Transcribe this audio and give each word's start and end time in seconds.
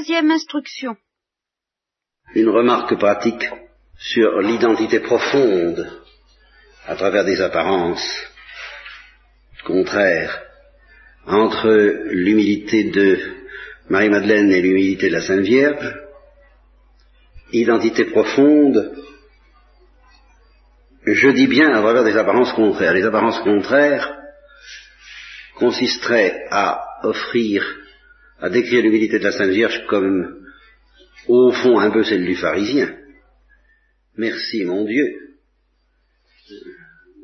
Treizième 0.00 0.30
instruction. 0.30 0.96
Une 2.34 2.48
remarque 2.48 2.96
pratique 2.96 3.44
sur 3.98 4.40
l'identité 4.40 5.00
profonde 5.00 5.92
à 6.86 6.96
travers 6.96 7.26
des 7.26 7.42
apparences 7.42 8.10
contraires 9.62 10.40
entre 11.26 11.68
l'humilité 12.12 12.84
de 12.84 13.18
Marie-Madeleine 13.90 14.50
et 14.52 14.62
l'humilité 14.62 15.08
de 15.08 15.12
la 15.12 15.20
Sainte 15.20 15.40
Vierge. 15.40 15.94
Identité 17.52 18.06
profonde, 18.06 18.96
je 21.04 21.28
dis 21.28 21.46
bien 21.46 21.74
à 21.74 21.82
travers 21.82 22.04
des 22.04 22.16
apparences 22.16 22.54
contraires. 22.54 22.94
Les 22.94 23.04
apparences 23.04 23.40
contraires 23.40 24.16
consisteraient 25.56 26.46
à 26.50 26.86
offrir, 27.02 27.62
à 28.40 28.48
décrire 28.48 28.82
l'humilité 28.82 29.18
de 29.18 29.24
la 29.24 29.32
Sainte 29.32 29.50
Vierge 29.50 29.84
comme 29.88 30.44
au 31.28 31.52
fond 31.52 31.78
un 31.78 31.90
peu 31.90 32.02
celle 32.02 32.24
du 32.24 32.34
pharisien. 32.34 32.96
Merci 34.16 34.64
mon 34.64 34.84
Dieu. 34.84 35.36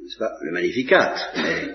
C'est 0.09 0.19
pas? 0.19 0.33
Le 0.43 0.53
magnificat, 0.53 1.15
mais 1.37 1.75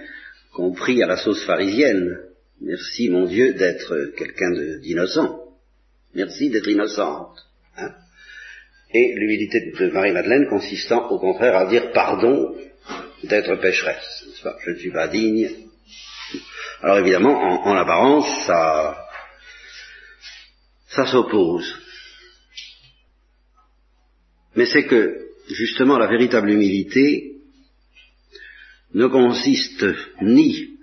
compris 0.54 1.04
à 1.04 1.08
la 1.08 1.18
sauce 1.18 1.44
pharisienne. 1.44 2.18
Merci 2.62 3.09
mon 3.09 3.26
Dieu 3.26 3.54
d'être 3.54 4.13
quelqu'un 4.18 4.52
d'innocent. 4.82 5.40
Merci 6.13 6.49
d'être 6.49 6.70
innocente. 6.70 7.38
Hein. 7.77 7.94
Et 8.94 9.13
l'humilité 9.16 9.71
de 9.77 9.90
Marie-Madeleine 9.90 10.48
consistant 10.49 11.10
au 11.10 11.20
contraire 11.20 11.55
à 11.55 11.66
dire 11.66 11.91
pardon 11.91 12.55
d'être 13.23 13.55
pécheresse. 13.55 14.26
Je 14.66 14.71
ne 14.71 14.77
suis 14.77 14.91
pas 14.91 15.08
digne. 15.08 15.49
Alors 16.82 16.99
évidemment, 16.99 17.38
en, 17.38 17.71
en 17.71 17.76
apparence, 17.76 18.46
ça, 18.48 18.98
ça 20.95 21.05
s'oppose. 21.08 21.77
Mais 24.55 24.66
c'est 24.66 24.85
que, 24.85 25.29
justement, 25.49 25.98
la 25.98 26.07
véritable 26.07 26.49
humilité 26.49 27.35
ne 28.93 29.07
consiste 29.07 29.85
ni 30.21 30.77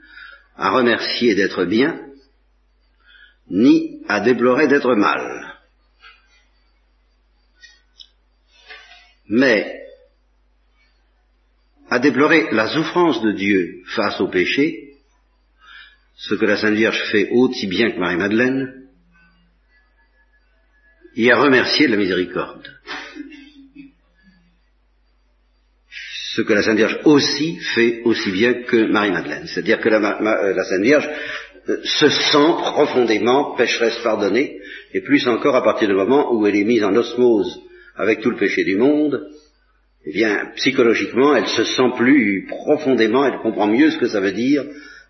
à 0.56 0.70
remercier 0.70 1.34
d'être 1.34 1.64
bien, 1.66 2.00
ni 3.50 4.02
à 4.08 4.20
déplorer 4.20 4.66
d'être 4.66 4.94
mal. 4.94 5.58
Mais 9.28 9.74
à 11.90 11.98
déplorer 11.98 12.48
la 12.52 12.68
souffrance 12.68 13.20
de 13.22 13.32
Dieu 13.32 13.82
face 13.94 14.20
au 14.20 14.28
péché, 14.28 14.94
ce 16.16 16.34
que 16.34 16.46
la 16.46 16.56
Sainte 16.56 16.74
Vierge 16.74 17.00
fait 17.12 17.28
aussi 17.30 17.66
bien 17.66 17.90
que 17.90 17.98
Marie-Madeleine, 17.98 18.87
et 21.18 21.32
à 21.32 21.40
remercier 21.40 21.88
la 21.88 21.96
miséricorde. 21.96 22.72
Ce 25.90 26.42
que 26.42 26.52
la 26.52 26.62
Sainte 26.62 26.76
Vierge 26.76 27.00
aussi 27.04 27.56
fait 27.74 28.02
aussi 28.04 28.30
bien 28.30 28.62
que 28.62 28.90
Marie-Madeleine. 28.90 29.48
C'est-à-dire 29.48 29.80
que 29.80 29.88
la, 29.88 29.98
euh, 29.98 30.54
la, 30.54 30.64
Sainte 30.64 30.82
Vierge 30.82 31.08
euh, 31.68 31.78
se 31.82 32.08
sent 32.08 32.52
profondément 32.60 33.56
pécheresse 33.56 33.98
pardonnée, 34.04 34.60
et 34.94 35.00
plus 35.00 35.26
encore 35.26 35.56
à 35.56 35.64
partir 35.64 35.88
du 35.88 35.94
moment 35.94 36.32
où 36.32 36.46
elle 36.46 36.54
est 36.54 36.64
mise 36.64 36.84
en 36.84 36.94
osmose 36.94 37.60
avec 37.96 38.20
tout 38.20 38.30
le 38.30 38.36
péché 38.36 38.62
du 38.62 38.76
monde, 38.76 39.28
eh 40.06 40.12
bien, 40.12 40.52
psychologiquement, 40.54 41.34
elle 41.34 41.48
se 41.48 41.64
sent 41.64 41.90
plus 41.96 42.46
profondément, 42.46 43.26
elle 43.26 43.40
comprend 43.40 43.66
mieux 43.66 43.90
ce 43.90 43.98
que 43.98 44.06
ça 44.06 44.20
veut 44.20 44.32
dire 44.32 44.64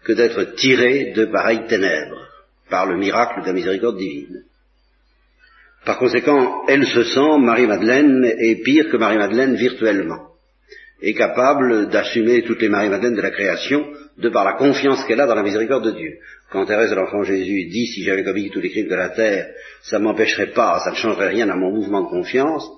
que 0.04 0.14
d'être 0.14 0.54
tirée 0.54 1.12
de 1.14 1.26
pareilles 1.26 1.66
ténèbres 1.68 2.26
par 2.70 2.86
le 2.86 2.96
miracle 2.96 3.42
de 3.42 3.46
la 3.46 3.52
miséricorde 3.52 3.98
divine. 3.98 4.44
Par 5.84 5.98
conséquent, 5.98 6.64
elle 6.68 6.84
se 6.86 7.04
sent, 7.04 7.38
Marie-Madeleine, 7.38 8.24
est 8.24 8.62
pire 8.62 8.88
que 8.90 8.96
Marie-Madeleine 8.96 9.54
virtuellement, 9.54 10.28
est 11.00 11.14
capable 11.14 11.88
d'assumer 11.88 12.42
toutes 12.42 12.60
les 12.60 12.68
Marie-Madeleine 12.68 13.14
de 13.14 13.22
la 13.22 13.30
création 13.30 13.86
de 14.18 14.28
par 14.28 14.44
la 14.44 14.54
confiance 14.54 15.04
qu'elle 15.04 15.20
a 15.20 15.26
dans 15.26 15.34
la 15.34 15.44
miséricorde 15.44 15.84
de 15.84 15.96
Dieu. 15.96 16.18
Quand 16.50 16.66
Thérèse 16.66 16.90
de 16.90 16.96
l'Enfant 16.96 17.22
Jésus 17.22 17.66
dit 17.66 17.86
si 17.86 18.02
j'avais 18.02 18.24
commis 18.24 18.50
tous 18.50 18.60
les 18.60 18.70
crimes 18.70 18.88
de 18.88 18.94
la 18.94 19.10
terre, 19.10 19.50
ça 19.82 19.98
ne 19.98 20.04
m'empêcherait 20.04 20.52
pas, 20.52 20.80
ça 20.80 20.90
ne 20.90 20.96
changerait 20.96 21.28
rien 21.28 21.48
à 21.48 21.56
mon 21.56 21.70
mouvement 21.70 22.02
de 22.02 22.08
confiance, 22.08 22.68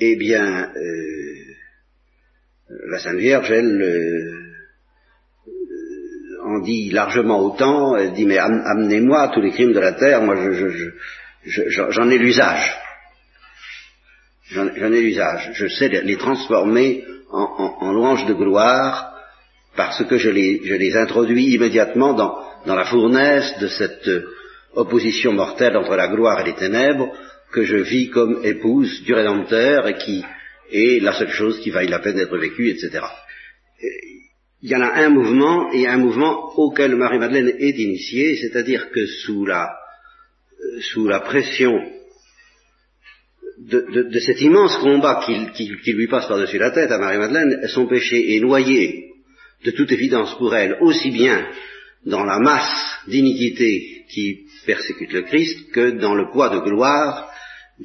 eh 0.00 0.16
bien, 0.16 0.72
euh, 0.74 1.48
la 2.90 2.98
Sainte 2.98 3.18
Vierge, 3.18 3.50
elle, 3.50 3.82
euh, 3.82 4.48
en 6.44 6.60
dit 6.60 6.90
largement 6.90 7.40
autant, 7.40 7.96
elle 7.96 8.12
dit 8.12 8.24
mais 8.24 8.38
amenez-moi 8.38 9.30
tous 9.34 9.40
les 9.40 9.50
crimes 9.50 9.72
de 9.72 9.80
la 9.80 9.92
terre, 9.92 10.22
moi 10.22 10.36
j'en 11.48 12.10
ai 12.10 12.18
l'usage. 12.18 12.76
J'en 14.50 14.92
ai 14.92 15.00
l'usage. 15.00 15.50
Je 15.54 15.66
sais 15.66 15.88
les 15.88 16.16
transformer 16.16 17.04
en, 17.30 17.92
louanges 17.92 18.26
de 18.26 18.34
gloire 18.34 19.14
parce 19.76 20.02
que 20.04 20.16
je 20.16 20.30
les, 20.30 20.96
introduis 20.96 21.54
immédiatement 21.54 22.14
dans, 22.14 22.38
dans 22.66 22.74
la 22.74 22.84
fournaise 22.84 23.54
de 23.60 23.68
cette 23.68 24.10
opposition 24.74 25.32
mortelle 25.32 25.76
entre 25.76 25.96
la 25.96 26.08
gloire 26.08 26.40
et 26.40 26.44
les 26.44 26.54
ténèbres 26.54 27.12
que 27.52 27.64
je 27.64 27.76
vis 27.76 28.10
comme 28.10 28.40
épouse 28.44 29.02
du 29.02 29.14
Rédempteur 29.14 29.86
et 29.86 29.96
qui 29.96 30.24
est 30.70 31.02
la 31.02 31.12
seule 31.12 31.30
chose 31.30 31.60
qui 31.60 31.70
vaille 31.70 31.88
la 31.88 32.00
peine 32.00 32.16
d'être 32.16 32.36
vécue, 32.36 32.68
etc. 32.68 33.00
Il 34.60 34.70
y 34.70 34.76
en 34.76 34.82
a 34.82 34.92
un 34.92 35.08
mouvement 35.08 35.70
et 35.72 35.86
un 35.86 35.98
mouvement 35.98 36.52
auquel 36.56 36.96
Marie-Madeleine 36.96 37.54
est 37.58 37.78
initiée, 37.78 38.36
c'est-à-dire 38.36 38.90
que 38.90 39.06
sous 39.06 39.46
la, 39.46 39.64
euh, 39.64 39.77
sous 40.80 41.06
la 41.06 41.20
pression 41.20 41.80
de, 43.58 44.18
cet 44.20 44.40
immense 44.40 44.76
combat 44.78 45.24
qui, 45.26 45.92
lui 45.92 46.06
passe 46.06 46.26
par-dessus 46.26 46.58
la 46.58 46.70
tête 46.70 46.90
à 46.90 46.98
Marie-Madeleine, 46.98 47.66
son 47.68 47.86
péché 47.86 48.36
est 48.36 48.40
noyé, 48.40 49.12
de 49.64 49.70
toute 49.72 49.90
évidence 49.90 50.36
pour 50.38 50.54
elle, 50.54 50.78
aussi 50.80 51.10
bien 51.10 51.48
dans 52.06 52.24
la 52.24 52.38
masse 52.38 52.98
d'iniquité 53.08 54.04
qui 54.08 54.46
persécute 54.64 55.12
le 55.12 55.22
Christ 55.22 55.70
que 55.72 55.90
dans 55.90 56.14
le 56.14 56.30
poids 56.30 56.50
de 56.50 56.60
gloire 56.60 57.30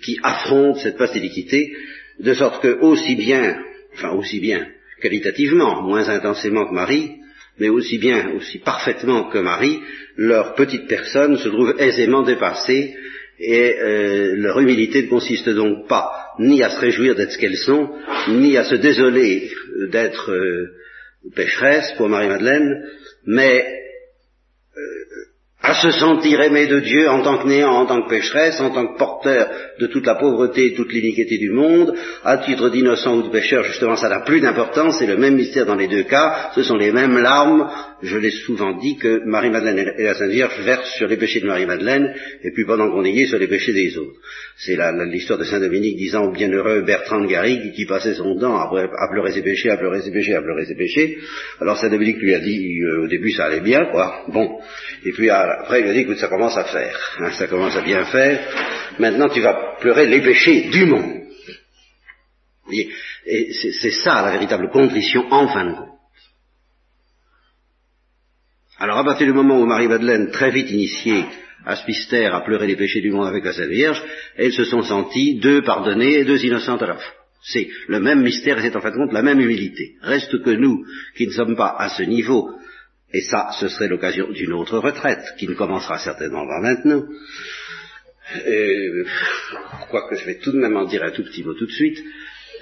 qui 0.03 0.17
affronte 0.23 0.77
cette 0.77 1.15
iniquité, 1.15 1.73
de 2.19 2.33
sorte 2.33 2.61
que 2.61 2.79
aussi 2.81 3.15
bien, 3.15 3.59
enfin 3.93 4.11
aussi 4.11 4.39
bien, 4.39 4.67
qualitativement, 5.01 5.81
moins 5.81 6.07
intensément 6.09 6.67
que 6.67 6.73
Marie, 6.73 7.17
mais 7.59 7.69
aussi 7.69 7.97
bien, 7.97 8.31
aussi 8.35 8.59
parfaitement 8.59 9.29
que 9.29 9.37
Marie, 9.37 9.79
leur 10.17 10.55
petite 10.55 10.87
personne 10.87 11.37
se 11.37 11.49
trouve 11.49 11.75
aisément 11.79 12.23
dépassée 12.23 12.95
et 13.39 13.75
euh, 13.79 14.35
leur 14.35 14.59
humilité 14.59 15.03
ne 15.03 15.09
consiste 15.09 15.49
donc 15.49 15.87
pas 15.87 16.11
ni 16.39 16.63
à 16.63 16.69
se 16.69 16.79
réjouir 16.79 17.15
d'être 17.15 17.31
ce 17.31 17.37
qu'elles 17.37 17.57
sont, 17.57 17.89
ni 18.29 18.57
à 18.57 18.63
se 18.63 18.75
désoler 18.75 19.51
d'être 19.91 20.31
euh, 20.31 20.73
pour 21.97 22.09
Marie-Madeleine, 22.09 22.83
mais 23.25 23.82
à 25.65 25.73
se 25.75 25.91
sentir 25.91 26.41
aimé 26.41 26.67
de 26.67 26.81
Dieu 26.81 27.09
en 27.09 27.21
tant 27.21 27.37
que 27.37 27.47
néant, 27.47 27.71
en 27.71 27.85
tant 27.85 28.01
que 28.01 28.09
pécheresse, 28.09 28.59
en 28.59 28.69
tant 28.71 28.85
que 28.85 28.97
porteur 28.97 29.49
de 29.79 29.87
toute 29.87 30.05
la 30.05 30.15
pauvreté 30.15 30.65
et 30.65 30.73
toute 30.73 30.91
l'iniquité 30.91 31.37
du 31.37 31.51
monde, 31.51 31.95
à 32.25 32.37
titre 32.39 32.69
d'innocent 32.69 33.15
ou 33.15 33.23
de 33.23 33.29
pécheur, 33.29 33.63
justement, 33.63 33.95
ça 33.95 34.09
n'a 34.09 34.19
plus 34.19 34.41
d'importance, 34.41 34.99
c'est 34.99 35.07
le 35.07 35.15
même 35.15 35.35
mystère 35.35 35.65
dans 35.65 35.75
les 35.75 35.87
deux 35.87 36.03
cas, 36.03 36.51
ce 36.53 36.63
sont 36.63 36.75
les 36.75 36.91
mêmes 36.91 37.17
larmes, 37.17 37.69
je 38.01 38.17
l'ai 38.17 38.31
souvent 38.31 38.77
dit 38.77 38.97
que 38.97 39.21
Marie-Madeleine 39.25 39.93
et 39.97 40.03
la 40.03 40.13
Sainte 40.15 40.31
Vierge 40.31 40.59
versent 40.65 40.93
sur 40.97 41.07
les 41.07 41.15
péchés 41.15 41.39
de 41.39 41.47
Marie-Madeleine, 41.47 42.13
et 42.43 42.51
puis 42.51 42.65
pendant 42.65 42.91
qu'on 42.91 43.05
y 43.05 43.21
est, 43.21 43.27
sur 43.27 43.39
les 43.39 43.47
péchés 43.47 43.71
des 43.71 43.97
autres. 43.97 44.19
C'est 44.57 44.77
l'histoire 45.05 45.39
de 45.39 45.45
Saint 45.45 45.61
Dominique 45.61 45.95
disant 45.95 46.25
au 46.25 46.31
bienheureux 46.31 46.81
Bertrand 46.81 47.21
de 47.21 47.27
Garrigue 47.27 47.71
qui 47.73 47.85
passait 47.85 48.15
son 48.15 48.37
temps 48.37 48.57
à, 48.57 48.69
pleurer 49.09 49.31
ses 49.31 49.41
péchés, 49.41 49.69
à 49.69 49.77
pleurer 49.77 50.01
ses 50.01 50.11
péchés, 50.11 50.35
à 50.35 50.41
pleurer 50.41 50.65
ses 50.65 50.75
péchés. 50.75 51.17
Alors 51.61 51.77
Saint 51.77 51.89
Dominique 51.89 52.17
lui 52.17 52.35
a 52.35 52.39
dit, 52.39 52.81
euh, 52.81 53.05
au 53.05 53.07
début 53.07 53.31
ça 53.31 53.45
allait 53.45 53.61
bien, 53.61 53.85
quoi, 53.91 54.25
bon, 54.27 54.59
et 55.05 55.11
puis 55.13 55.29
après 55.61 55.79
il 55.79 55.83
lui 55.83 55.89
a 55.91 55.93
dit, 55.93 55.99
écoute, 55.99 56.17
ça 56.17 56.27
commence 56.27 56.57
à 56.57 56.65
faire, 56.65 57.17
hein, 57.19 57.31
ça 57.31 57.47
commence 57.47 57.75
à 57.75 57.81
bien 57.81 58.05
faire, 58.05 58.39
maintenant 58.99 59.29
tu 59.29 59.41
vas 59.41 59.77
pleurer 59.79 60.07
les 60.07 60.21
péchés 60.21 60.69
du 60.69 60.85
monde. 60.85 61.21
Et 62.71 63.53
c'est 63.53 63.91
ça 63.91 64.21
la 64.21 64.31
véritable 64.31 64.69
contrition 64.69 65.31
en 65.31 65.47
fin 65.47 65.65
de 65.65 65.75
compte. 65.75 65.89
Alors 68.79 68.97
à 68.97 69.03
partir 69.03 69.27
du 69.27 69.33
moment 69.33 69.59
où 69.59 69.65
Marie-Madeleine, 69.65 70.31
très 70.31 70.51
vite 70.51 70.69
initiée 70.71 71.25
à 71.65 71.75
ce 71.75 71.87
mystère, 71.87 72.35
a 72.35 72.43
pleuré 72.43 72.67
les 72.67 72.75
péchés 72.75 73.01
du 73.01 73.11
monde 73.11 73.27
avec 73.27 73.45
la 73.45 73.53
Sainte 73.53 73.69
Vierge, 73.69 74.03
elles 74.35 74.51
se 74.51 74.65
sont 74.65 74.83
senties 74.83 75.39
deux 75.39 75.61
pardonnées 75.61 76.19
et 76.19 76.25
deux 76.25 76.43
innocentes 76.43 76.81
à 76.81 76.87
la 76.87 76.95
fois. 76.95 77.13
C'est 77.43 77.69
le 77.87 77.99
même 77.99 78.21
mystère 78.21 78.57
et 78.57 78.61
c'est 78.61 78.75
en 78.75 78.81
fin 78.81 78.91
de 78.91 78.95
compte 78.95 79.13
la 79.13 79.21
même 79.21 79.39
humilité. 79.39 79.95
Reste 80.01 80.41
que 80.43 80.49
nous, 80.49 80.85
qui 81.15 81.27
ne 81.27 81.31
sommes 81.31 81.55
pas 81.55 81.75
à 81.77 81.89
ce 81.89 82.03
niveau, 82.03 82.49
et 83.13 83.21
ça, 83.21 83.49
ce 83.59 83.67
serait 83.67 83.87
l'occasion 83.87 84.31
d'une 84.31 84.53
autre 84.53 84.79
retraite, 84.79 85.35
qui 85.37 85.47
ne 85.47 85.53
commencera 85.53 85.99
certainement 85.99 86.47
pas 86.47 86.61
maintenant, 86.61 87.03
quoique 89.89 90.15
je 90.15 90.25
vais 90.25 90.39
tout 90.39 90.51
de 90.51 90.57
même 90.57 90.75
en 90.75 90.85
dire 90.85 91.03
un 91.03 91.11
tout 91.11 91.23
petit 91.23 91.43
mot 91.43 91.53
tout 91.53 91.67
de 91.67 91.71
suite, 91.71 92.03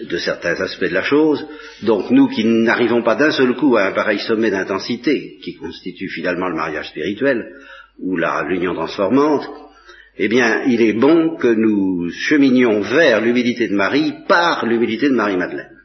de 0.02 0.18
certains 0.18 0.60
aspects 0.60 0.90
de 0.90 0.94
la 0.94 1.04
chose. 1.04 1.46
Donc 1.84 2.10
nous 2.12 2.28
qui 2.28 2.44
n'arrivons 2.44 3.04
pas 3.04 3.16
d'un 3.16 3.32
seul 3.32 3.56
coup 3.56 3.78
à 3.78 3.86
un 3.86 3.92
pareil 3.92 4.20
sommet 4.20 4.52
d'intensité, 4.52 5.38
qui 5.42 5.56
constitue 5.56 6.10
finalement 6.10 6.50
le 6.50 6.56
mariage 6.56 6.90
spirituel, 6.90 7.54
ou 8.00 8.18
l'union 8.18 8.74
transformante, 8.74 9.48
eh 10.18 10.28
bien, 10.28 10.64
il 10.64 10.82
est 10.82 10.94
bon 10.94 11.38
que 11.38 11.48
nous 11.48 12.10
cheminions 12.12 12.82
vers 12.82 13.22
l'humilité 13.22 13.70
de 13.70 13.76
Marie 13.76 14.14
par 14.28 14.66
l'humilité 14.66 15.08
de 15.08 15.16
Marie-Madeleine. 15.16 15.78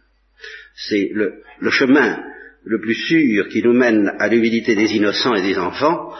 C'est 0.75 1.09
le, 1.13 1.43
le 1.61 1.71
chemin 1.71 2.19
le 2.67 2.81
plus 2.81 2.95
sûr 2.95 3.49
qui 3.49 3.63
nous 3.63 3.73
mène 3.73 4.13
à 4.19 4.29
l'humilité 4.29 4.75
des 4.75 4.95
innocents 4.97 5.35
et 5.35 5.43
des 5.43 5.57
enfants, 5.57 6.13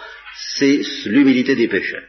c'est 0.59 0.81
l'humilité 1.07 1.57
des 1.57 1.69
pécheurs. 1.69 2.03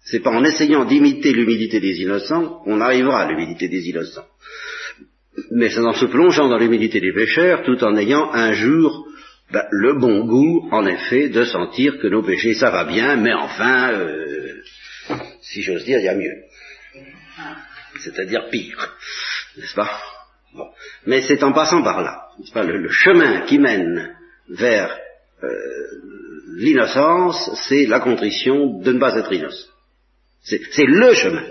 C'est 0.00 0.20
pas 0.20 0.30
en 0.30 0.42
essayant 0.42 0.86
d'imiter 0.86 1.32
l'humilité 1.32 1.78
des 1.78 2.00
innocents 2.00 2.62
qu'on 2.64 2.80
arrivera 2.80 3.22
à 3.22 3.28
l'humilité 3.28 3.68
des 3.68 3.88
innocents. 3.88 4.26
Mais 5.50 5.68
c'est 5.68 5.80
en 5.80 5.92
se 5.92 6.06
plongeant 6.06 6.48
dans 6.48 6.58
l'humilité 6.58 7.00
des 7.00 7.12
pécheurs 7.12 7.62
tout 7.62 7.82
en 7.84 7.96
ayant 7.96 8.32
un 8.32 8.52
jour 8.54 9.06
ben, 9.52 9.64
le 9.70 9.94
bon 9.94 10.24
goût, 10.24 10.68
en 10.72 10.86
effet, 10.86 11.28
de 11.28 11.44
sentir 11.44 11.98
que 11.98 12.06
nos 12.06 12.22
péchés, 12.22 12.54
ça 12.54 12.70
va 12.70 12.84
bien, 12.84 13.16
mais 13.16 13.34
enfin, 13.34 13.92
euh, 13.92 14.62
si 15.42 15.60
j'ose 15.62 15.84
dire, 15.84 15.98
il 15.98 16.04
y 16.04 16.08
a 16.08 16.14
mieux. 16.14 16.42
C'est-à-dire 18.00 18.48
pire, 18.50 18.96
n'est-ce 19.58 19.74
pas? 19.74 19.90
Bon. 20.54 20.68
Mais 21.06 21.20
c'est 21.22 21.42
en 21.42 21.52
passant 21.52 21.82
par 21.82 22.00
là, 22.00 22.21
le, 22.54 22.88
chemin 22.90 23.42
qui 23.42 23.58
mène 23.58 24.16
vers 24.48 24.98
euh, 25.42 25.48
l'innocence, 26.56 27.50
c'est 27.68 27.86
la 27.86 28.00
contrition 28.00 28.80
de 28.80 28.92
ne 28.92 28.98
pas 28.98 29.16
être 29.16 29.32
innocent. 29.32 29.68
C'est 30.42 30.86
le 30.86 31.14
chemin. 31.14 31.46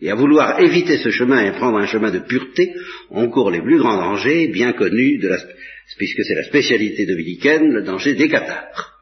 Et 0.00 0.10
à 0.10 0.14
vouloir 0.14 0.60
éviter 0.60 0.98
ce 0.98 1.10
chemin 1.10 1.44
et 1.44 1.52
prendre 1.52 1.78
un 1.78 1.86
chemin 1.86 2.10
de 2.10 2.20
pureté, 2.20 2.72
on 3.10 3.28
court 3.28 3.50
les 3.50 3.60
plus 3.60 3.78
grands 3.78 3.98
dangers, 3.98 4.48
bien 4.48 4.72
connus, 4.72 5.18
de 5.18 5.28
la, 5.28 5.38
puisque 5.98 6.22
c'est 6.24 6.34
la 6.34 6.44
spécialité 6.44 7.04
dominicaine, 7.04 7.70
le 7.70 7.82
danger 7.82 8.14
des 8.14 8.28
cathares. 8.28 8.96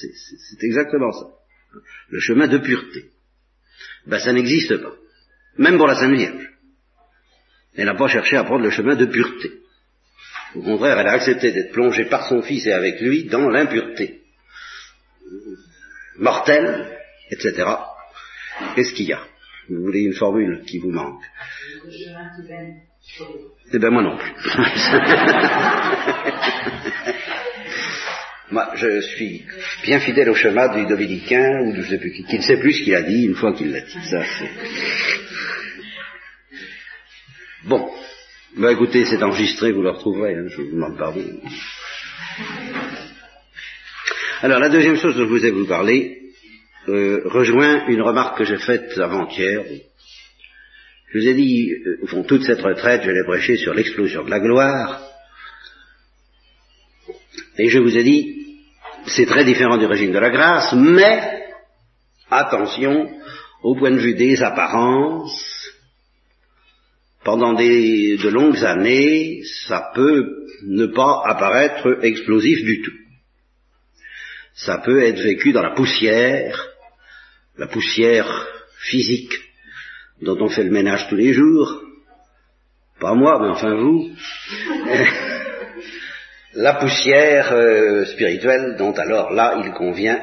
C'est 0.00 0.62
exactement 0.62 1.12
ça. 1.12 1.26
Le 2.10 2.20
chemin 2.20 2.48
de 2.48 2.58
pureté. 2.58 3.06
Ben, 4.06 4.18
ça 4.18 4.32
n'existe 4.32 4.76
pas. 4.76 4.94
Même 5.56 5.78
pour 5.78 5.86
la 5.86 5.94
Sainte 5.94 6.14
Vierge. 6.14 6.50
Elle 7.74 7.86
n'a 7.86 7.94
pas 7.94 8.08
cherché 8.08 8.36
à 8.36 8.44
prendre 8.44 8.64
le 8.64 8.70
chemin 8.70 8.96
de 8.96 9.06
pureté. 9.06 9.61
Au 10.54 10.60
contraire, 10.60 10.98
elle 10.98 11.06
a 11.06 11.12
accepté 11.12 11.52
d'être 11.52 11.72
plongée 11.72 12.06
par 12.06 12.26
son 12.28 12.42
Fils 12.42 12.66
et 12.66 12.72
avec 12.72 13.00
lui 13.00 13.24
dans 13.24 13.48
l'impureté. 13.48 14.20
Mortelle, 16.18 16.98
etc. 17.30 17.64
Qu'est-ce 18.74 18.92
qu'il 18.92 19.06
y 19.06 19.12
a? 19.12 19.20
Vous 19.68 19.82
voulez 19.82 20.00
une 20.00 20.14
formule 20.14 20.62
qui 20.66 20.78
vous 20.78 20.90
manque? 20.90 21.22
Eh 23.72 23.78
bien, 23.78 23.90
moi 23.90 24.02
non 24.02 24.18
plus. 24.18 24.32
moi, 28.50 28.72
je 28.74 29.00
suis 29.00 29.44
bien 29.84 30.00
fidèle 30.00 30.28
au 30.28 30.34
chemin 30.34 30.68
du 30.76 30.84
dominicain, 30.86 31.62
ou 31.62 31.72
je 31.74 31.82
sais 31.88 31.98
plus, 31.98 32.12
qui 32.12 32.36
ne 32.36 32.42
sait 32.42 32.58
plus 32.58 32.74
ce 32.74 32.82
qu'il 32.84 32.94
a 32.94 33.02
dit 33.02 33.24
une 33.24 33.34
fois 33.34 33.54
qu'il 33.54 33.72
l'a 33.72 33.80
dit. 33.80 33.98
Ça, 34.10 34.22
bon. 37.64 37.90
Ben 38.54 38.68
écoutez, 38.68 39.06
c'est 39.06 39.22
enregistré, 39.22 39.72
vous 39.72 39.80
le 39.80 39.92
retrouverez, 39.92 40.34
hein, 40.34 40.44
je 40.46 40.60
vous 40.60 40.72
demande 40.72 40.98
pardon. 40.98 41.24
Alors, 44.42 44.58
la 44.58 44.68
deuxième 44.68 44.96
chose 44.96 45.16
dont 45.16 45.24
je 45.24 45.30
vous 45.30 45.46
ai 45.46 45.50
vous 45.50 45.64
parler, 45.64 46.20
euh, 46.88 47.22
rejoint 47.24 47.86
une 47.86 48.02
remarque 48.02 48.36
que 48.36 48.44
j'ai 48.44 48.58
faite 48.58 48.98
avant-hier. 48.98 49.64
Je 51.08 51.18
vous 51.18 51.28
ai 51.28 51.32
dit, 51.32 51.72
euh, 51.72 52.00
au 52.02 52.06
fond, 52.08 52.24
toute 52.24 52.42
cette 52.42 52.60
retraite, 52.60 53.04
je 53.04 53.10
l'ai 53.10 53.24
prêché 53.24 53.56
sur 53.56 53.72
l'explosion 53.72 54.22
de 54.22 54.30
la 54.30 54.40
gloire. 54.40 55.00
Et 57.56 57.70
je 57.70 57.78
vous 57.78 57.96
ai 57.96 58.02
dit, 58.02 58.58
c'est 59.06 59.26
très 59.26 59.46
différent 59.46 59.78
du 59.78 59.86
régime 59.86 60.12
de 60.12 60.18
la 60.18 60.30
grâce, 60.30 60.74
mais, 60.74 61.42
attention, 62.30 63.10
au 63.62 63.76
point 63.76 63.92
de 63.92 63.98
vue 63.98 64.14
des 64.14 64.42
apparences, 64.42 65.51
pendant 67.24 67.52
des, 67.52 68.16
de 68.16 68.28
longues 68.28 68.64
années, 68.64 69.42
ça 69.66 69.90
peut 69.94 70.46
ne 70.64 70.86
pas 70.86 71.22
apparaître 71.26 71.98
explosif 72.02 72.64
du 72.64 72.82
tout. 72.82 72.92
Ça 74.54 74.78
peut 74.78 75.02
être 75.02 75.20
vécu 75.20 75.52
dans 75.52 75.62
la 75.62 75.74
poussière, 75.74 76.68
la 77.56 77.66
poussière 77.66 78.46
physique 78.78 79.32
dont 80.20 80.36
on 80.40 80.48
fait 80.48 80.64
le 80.64 80.70
ménage 80.70 81.08
tous 81.08 81.16
les 81.16 81.32
jours, 81.32 81.82
pas 83.00 83.14
moi, 83.14 83.38
mais 83.40 83.48
enfin 83.48 83.74
vous, 83.74 84.10
la 86.54 86.74
poussière 86.74 87.52
euh, 87.52 88.04
spirituelle 88.04 88.76
dont 88.78 88.92
alors 88.92 89.32
là 89.32 89.60
il 89.64 89.72
convient 89.72 90.20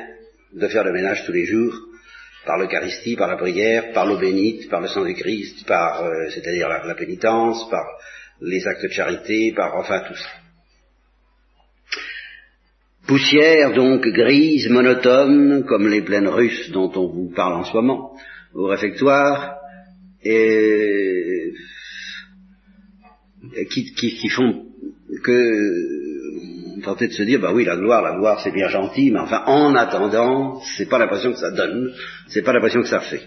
de 0.53 0.67
faire 0.67 0.83
le 0.83 0.93
ménage 0.93 1.25
tous 1.25 1.31
les 1.31 1.45
jours 1.45 1.88
par 2.49 2.57
l'Eucharistie, 2.57 3.15
par 3.15 3.27
la 3.27 3.37
prière, 3.37 3.93
par 3.93 4.07
l'eau 4.07 4.17
bénite, 4.17 4.71
par 4.71 4.81
le 4.81 4.87
sang 4.87 5.05
du 5.05 5.13
Christ, 5.13 5.67
par, 5.67 6.03
euh, 6.03 6.29
c'est-à-dire 6.29 6.67
la, 6.67 6.83
la, 6.83 6.95
pénitence, 6.95 7.69
par 7.69 7.85
les 8.41 8.65
actes 8.65 8.85
de 8.85 8.89
charité, 8.89 9.53
par 9.55 9.75
enfin 9.75 10.01
tout 10.07 10.15
ça. 10.15 10.29
Poussière 13.05 13.71
donc 13.73 14.01
grise, 14.01 14.67
monotone, 14.67 15.63
comme 15.67 15.89
les 15.89 16.01
plaines 16.01 16.27
russes 16.27 16.71
dont 16.71 16.91
on 16.95 17.07
vous 17.09 17.31
parle 17.35 17.53
en 17.53 17.65
ce 17.65 17.73
moment, 17.73 18.17
au 18.55 18.65
réfectoire, 18.65 19.59
et 20.23 21.53
qui, 23.69 24.29
font 24.29 24.65
que 25.23 25.98
tenter 26.81 27.07
de 27.07 27.13
se 27.13 27.23
dire, 27.23 27.39
bah 27.39 27.51
oui, 27.53 27.65
la 27.65 27.77
gloire, 27.77 28.01
la 28.01 28.15
gloire, 28.15 28.39
c'est 28.41 28.51
bien 28.51 28.67
gentil, 28.67 29.11
mais 29.11 29.19
enfin, 29.19 29.43
en 29.45 29.75
attendant, 29.75 30.61
c'est 30.77 30.87
pas 30.87 30.97
l'impression 30.97 31.31
que 31.31 31.39
ça 31.39 31.51
donne, 31.51 31.93
c'est 32.27 32.41
pas 32.41 32.53
l'impression 32.53 32.81
que 32.81 32.87
ça 32.87 32.99
fait. 32.99 33.21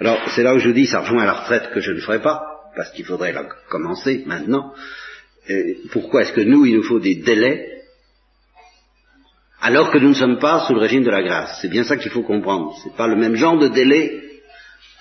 Alors, 0.00 0.18
c'est 0.34 0.42
là 0.42 0.54
où 0.54 0.58
je 0.58 0.68
vous 0.68 0.74
dis, 0.74 0.86
ça 0.86 1.00
rejoint 1.00 1.22
à 1.22 1.26
la 1.26 1.34
retraite 1.34 1.70
que 1.72 1.80
je 1.80 1.92
ne 1.92 2.00
ferai 2.00 2.20
pas, 2.20 2.42
parce 2.76 2.90
qu'il 2.92 3.04
faudrait 3.04 3.32
la 3.32 3.44
commencer 3.68 4.24
maintenant. 4.26 4.72
Pourquoi 5.90 6.22
est-ce 6.22 6.32
que 6.32 6.40
nous, 6.40 6.64
il 6.66 6.76
nous 6.76 6.82
faut 6.82 7.00
des 7.00 7.16
délais 7.16 7.66
alors 9.60 9.90
que 9.90 9.98
nous 9.98 10.10
ne 10.10 10.14
sommes 10.14 10.38
pas 10.38 10.60
sous 10.66 10.74
le 10.74 10.80
régime 10.80 11.02
de 11.02 11.10
la 11.10 11.22
grâce? 11.22 11.58
C'est 11.60 11.68
bien 11.68 11.84
ça 11.84 11.96
qu'il 11.96 12.10
faut 12.10 12.22
comprendre. 12.22 12.74
Ce 12.78 12.88
n'est 12.88 12.96
pas 12.96 13.08
le 13.08 13.16
même 13.16 13.34
genre 13.34 13.58
de 13.58 13.68
délai 13.68 14.22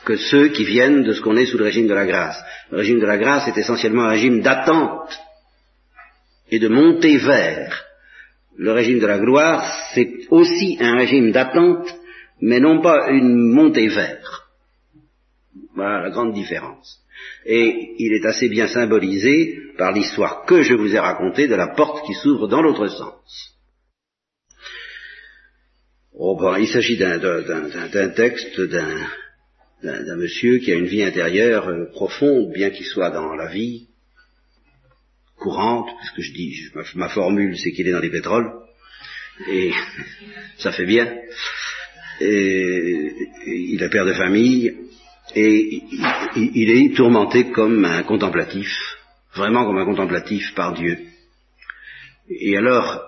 que 0.06 0.18
ceux 0.18 0.48
qui 0.50 0.66
viennent 0.66 1.04
de 1.04 1.14
ce 1.14 1.22
qu'on 1.22 1.38
est 1.38 1.46
sous 1.46 1.58
le 1.58 1.66
régime 1.66 1.88
de 1.88 1.94
la 1.94 2.06
grâce. 2.06 2.42
Le 2.72 2.80
régime 2.80 3.00
de 3.00 3.06
la 3.06 3.18
grâce 3.18 3.48
est 3.48 3.58
essentiellement 3.58 4.04
un 4.04 4.10
régime 4.10 4.42
d'attente 4.42 5.18
et 6.52 6.60
de 6.60 6.68
montée 6.68 7.18
vers. 7.18 7.86
Le 8.58 8.72
régime 8.72 9.00
de 9.00 9.08
la 9.08 9.20
gloire, 9.20 9.64
c'est 9.94 10.12
aussi 10.30 10.78
un 10.80 10.98
régime 10.98 11.32
d'attente, 11.32 11.88
mais 12.42 12.60
non 12.60 12.82
pas 12.82 13.10
une 13.12 13.52
montée 13.54 13.88
vers. 13.88 14.50
Voilà 15.76 16.02
la 16.02 16.10
grande 16.10 16.34
différence. 16.34 17.00
Et 17.46 17.96
il 18.00 18.14
est 18.14 18.26
assez 18.26 18.50
bien 18.50 18.68
symbolisé 18.68 19.58
par 19.78 19.94
l'histoire 19.94 20.46
que 20.46 20.62
je 20.62 20.74
vous 20.74 20.94
ai 20.94 21.00
racontée 21.00 21.48
de 21.48 21.56
la 21.56 21.68
porte 21.68 22.06
qui 22.06 22.14
s'ouvre 22.14 22.48
dans 22.48 22.62
l'autre 22.62 22.88
sens. 22.88 23.56
Oh, 26.14 26.36
ben, 26.36 26.58
il 26.60 26.68
s'agit 26.68 26.98
d'un 26.98 28.10
texte 28.10 28.60
d'un 28.60 30.18
monsieur 30.18 30.58
qui 30.58 30.72
a 30.74 30.76
une 30.76 30.88
vie 30.88 31.04
intérieure 31.04 31.70
euh, 31.70 31.86
profonde, 31.92 32.52
bien 32.52 32.72
qu'il 32.72 32.86
soit 32.86 33.10
dans 33.10 33.36
la 33.36 33.48
vie 33.48 33.89
courante, 35.40 35.90
ce 36.04 36.16
que 36.16 36.22
je 36.22 36.34
dis, 36.34 36.56
ma, 36.96 37.10
formule 37.10 37.58
c'est 37.58 37.72
qu'il 37.72 37.88
est 37.88 37.92
dans 37.92 38.00
les 38.00 38.10
pétroles, 38.10 38.52
et 39.50 39.72
ça 40.58 40.72
fait 40.72 40.86
bien. 40.86 41.14
Et, 42.22 43.14
il 43.46 43.82
est 43.82 43.90
père 43.90 44.06
de 44.06 44.14
famille, 44.14 44.74
et 45.36 45.82
il, 46.36 46.52
il 46.56 46.70
est 46.70 46.96
tourmenté 46.96 47.52
comme 47.52 47.86
un 47.86 48.04
contemplatif, 48.04 48.70
vraiment 49.36 49.66
comme 49.66 49.78
un 49.78 49.86
contemplatif 49.86 50.54
par 50.56 50.74
Dieu. 50.74 50.98
Et 52.30 52.56
alors, 52.58 53.04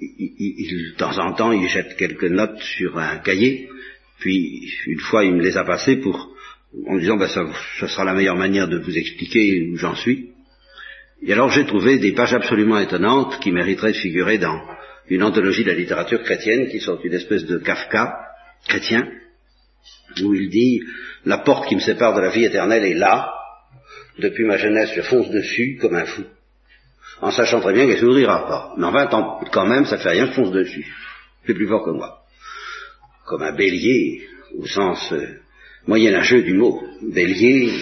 il, 0.00 0.92
de 0.92 0.96
temps 0.96 1.18
en 1.18 1.32
temps, 1.34 1.52
il 1.52 1.68
jette 1.68 1.96
quelques 1.96 2.24
notes 2.24 2.60
sur 2.60 2.98
un 2.98 3.18
cahier, 3.18 3.68
puis 4.18 4.72
une 4.86 5.00
fois, 5.00 5.24
il 5.24 5.34
me 5.34 5.42
les 5.42 5.56
a 5.56 5.64
passées 5.64 5.96
pour, 5.96 6.34
en 6.86 6.96
disant, 6.96 7.16
ben, 7.16 7.28
ça, 7.28 7.46
ça 7.78 7.88
sera 7.88 8.04
la 8.04 8.14
meilleure 8.14 8.36
manière 8.36 8.68
de 8.68 8.78
vous 8.78 8.96
expliquer 8.96 9.68
où 9.70 9.76
j'en 9.76 9.94
suis. 9.94 10.30
Et 11.22 11.32
alors 11.32 11.50
j'ai 11.50 11.66
trouvé 11.66 11.98
des 11.98 12.12
pages 12.12 12.34
absolument 12.34 12.78
étonnantes 12.78 13.40
qui 13.40 13.52
mériteraient 13.52 13.92
de 13.92 13.98
figurer 13.98 14.38
dans 14.38 14.60
une 15.08 15.22
anthologie 15.22 15.64
de 15.64 15.70
la 15.70 15.76
littérature 15.76 16.22
chrétienne, 16.22 16.68
qui 16.68 16.80
sont 16.80 16.98
une 17.02 17.14
espèce 17.14 17.44
de 17.44 17.58
Kafka 17.58 18.16
chrétien, 18.68 19.08
où 20.22 20.34
il 20.34 20.50
dit, 20.50 20.82
la 21.24 21.38
porte 21.38 21.68
qui 21.68 21.76
me 21.76 21.80
sépare 21.80 22.14
de 22.14 22.20
la 22.20 22.30
vie 22.30 22.44
éternelle 22.44 22.84
est 22.84 22.94
là, 22.94 23.32
depuis 24.18 24.44
ma 24.44 24.56
jeunesse 24.56 24.90
je 24.94 25.02
fonce 25.02 25.30
dessus 25.30 25.78
comme 25.80 25.94
un 25.94 26.06
fou 26.06 26.24
en 27.20 27.30
sachant 27.30 27.60
très 27.60 27.72
bien 27.72 27.86
qu'elle 27.86 27.98
s'ouvrira 27.98 28.46
pas. 28.46 28.74
Mais 28.76 28.86
enfin, 28.86 29.08
quand 29.52 29.66
même, 29.66 29.86
ça 29.86 29.98
fait 29.98 30.10
rien, 30.10 30.26
je 30.26 30.32
fonce 30.32 30.52
dessus. 30.52 30.86
C'est 31.46 31.54
plus 31.54 31.68
fort 31.68 31.84
que 31.84 31.90
moi. 31.90 32.22
Comme 33.26 33.42
un 33.42 33.54
bélier, 33.54 34.26
au 34.58 34.66
sens 34.66 35.12
euh, 35.12 35.40
moyenâgeux 35.86 36.42
du 36.42 36.54
mot. 36.54 36.82
Bélier 37.02 37.72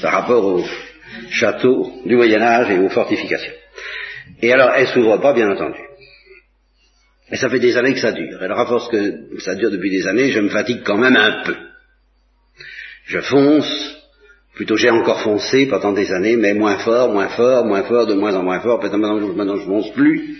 par 0.00 0.12
rapport 0.12 0.44
au 0.44 0.64
château 1.30 1.92
du 2.04 2.16
Moyen-Âge 2.16 2.70
et 2.70 2.78
aux 2.78 2.88
fortifications. 2.88 3.52
Et 4.42 4.52
alors, 4.52 4.70
elle 4.76 4.88
s'ouvre 4.88 5.16
pas, 5.18 5.32
bien 5.32 5.50
entendu. 5.50 5.80
Et 7.30 7.36
ça 7.36 7.48
fait 7.48 7.58
des 7.58 7.76
années 7.76 7.94
que 7.94 8.00
ça 8.00 8.12
dure. 8.12 8.40
Alors, 8.42 8.60
à 8.60 8.66
force 8.66 8.88
que 8.88 9.38
ça 9.40 9.54
dure 9.54 9.70
depuis 9.70 9.90
des 9.90 10.06
années, 10.06 10.30
je 10.30 10.40
me 10.40 10.48
fatigue 10.48 10.82
quand 10.84 10.96
même 10.96 11.16
un 11.16 11.42
peu. 11.44 11.56
je 13.06 13.20
fonce, 13.20 13.96
plutôt 14.54 14.76
j'ai 14.76 14.90
encore 14.90 15.20
foncé 15.22 15.66
pendant 15.66 15.92
des 15.92 16.10
années, 16.12 16.36
mais 16.36 16.54
moins 16.54 16.78
fort, 16.78 17.12
moins 17.12 17.28
fort, 17.28 17.64
moins 17.64 17.84
fort, 17.84 18.06
de 18.06 18.14
moins 18.14 18.34
en 18.34 18.42
moins 18.42 18.60
fort, 18.60 18.80
peut-être 18.80 18.96
maintenant, 18.96 19.34
maintenant 19.34 19.56
je 19.56 19.64
fonce 19.64 19.90
plus, 19.92 20.38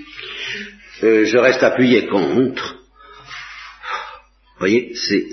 euh, 1.03 1.25
je 1.25 1.39
reste 1.39 1.63
appuyé 1.63 2.07
contre. 2.07 2.75
Vous 4.55 4.61
voyez, 4.61 4.93
c'est, 4.95 5.25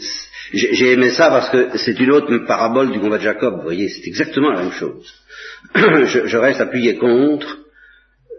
j'ai 0.55 0.93
aimé 0.93 1.11
ça 1.11 1.29
parce 1.29 1.49
que 1.49 1.77
c'est 1.77 1.99
une 1.99 2.11
autre 2.11 2.37
parabole 2.47 2.91
du 2.91 2.99
combat 2.99 3.17
de 3.17 3.23
Jacob, 3.23 3.57
vous 3.57 3.63
voyez, 3.63 3.89
c'est 3.89 4.07
exactement 4.07 4.51
la 4.51 4.63
même 4.63 4.71
chose. 4.71 5.13
je, 5.75 6.37
reste 6.37 6.61
appuyé 6.61 6.95
contre, 6.95 7.59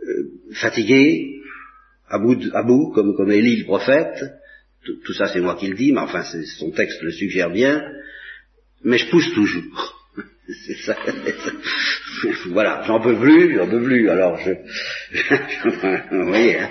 euh, 0.03 0.55
fatigué, 0.55 1.43
à 2.09 2.19
bout, 2.19 2.39
à 2.55 2.63
bout 2.63 2.93
comme, 2.95 3.15
comme 3.17 3.33
Élie 3.33 3.59
le 3.59 3.65
prophète, 3.65 4.25
tout, 4.85 5.13
ça 5.15 5.27
c'est 5.27 5.41
moi 5.41 5.57
qui 5.57 5.67
le 5.69 5.77
dis, 5.77 5.93
mais 5.93 6.01
enfin 6.01 6.23
son 6.23 6.71
texte 6.71 7.03
le 7.03 7.11
suggère 7.11 7.51
bien, 7.51 7.83
mais 8.85 8.99
je 8.99 9.11
pousse 9.11 9.33
toujours. 9.35 9.95
voilà, 12.51 12.83
j'en 12.87 13.01
peux 13.01 13.17
plus, 13.17 13.57
j'en 13.57 13.69
peux 13.69 13.83
plus. 13.83 14.09
Alors 14.09 14.39
je, 14.39 14.53
vous 16.17 16.27
voyez, 16.27 16.59
hein, 16.59 16.71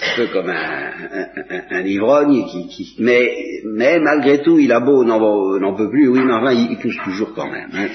un 0.00 0.16
peu 0.16 0.26
comme 0.28 0.48
un, 0.48 1.28
un, 1.70 1.86
ivrogne 1.86 2.46
qui, 2.48 2.68
qui, 2.68 2.96
mais, 2.98 3.60
mais 3.64 4.00
malgré 4.00 4.42
tout, 4.42 4.58
il 4.58 4.72
a 4.72 4.80
beau 4.80 5.04
n'en 5.04 5.74
peut 5.74 5.90
plus, 5.90 6.08
oui, 6.08 6.20
mais 6.20 6.32
enfin, 6.32 6.52
il, 6.52 6.78
pousse 6.78 6.96
toujours 7.04 7.34
quand 7.34 7.50
même. 7.50 7.70
Hein, 7.72 7.88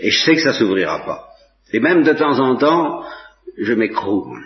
Et 0.00 0.10
je 0.10 0.24
sais 0.24 0.34
que 0.34 0.42
ça 0.42 0.52
s'ouvrira 0.52 1.04
pas. 1.04 1.28
Et 1.72 1.80
même 1.80 2.02
de 2.02 2.12
temps 2.12 2.38
en 2.38 2.56
temps, 2.56 3.04
je 3.58 3.72
m'écroule 3.72 4.42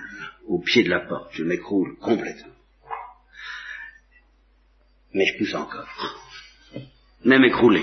au 0.47 0.61
pied 0.61 0.83
de 0.83 0.91
la 0.91 1.01
porte, 1.01 1.31
je 1.33 1.45
m'écroule 1.45 1.97
complètement. 2.01 2.53
Mais 5.15 5.27
je 5.27 5.39
pousse 5.39 5.55
encore, 5.55 5.89
même 7.25 7.45
écroulé. 7.45 7.83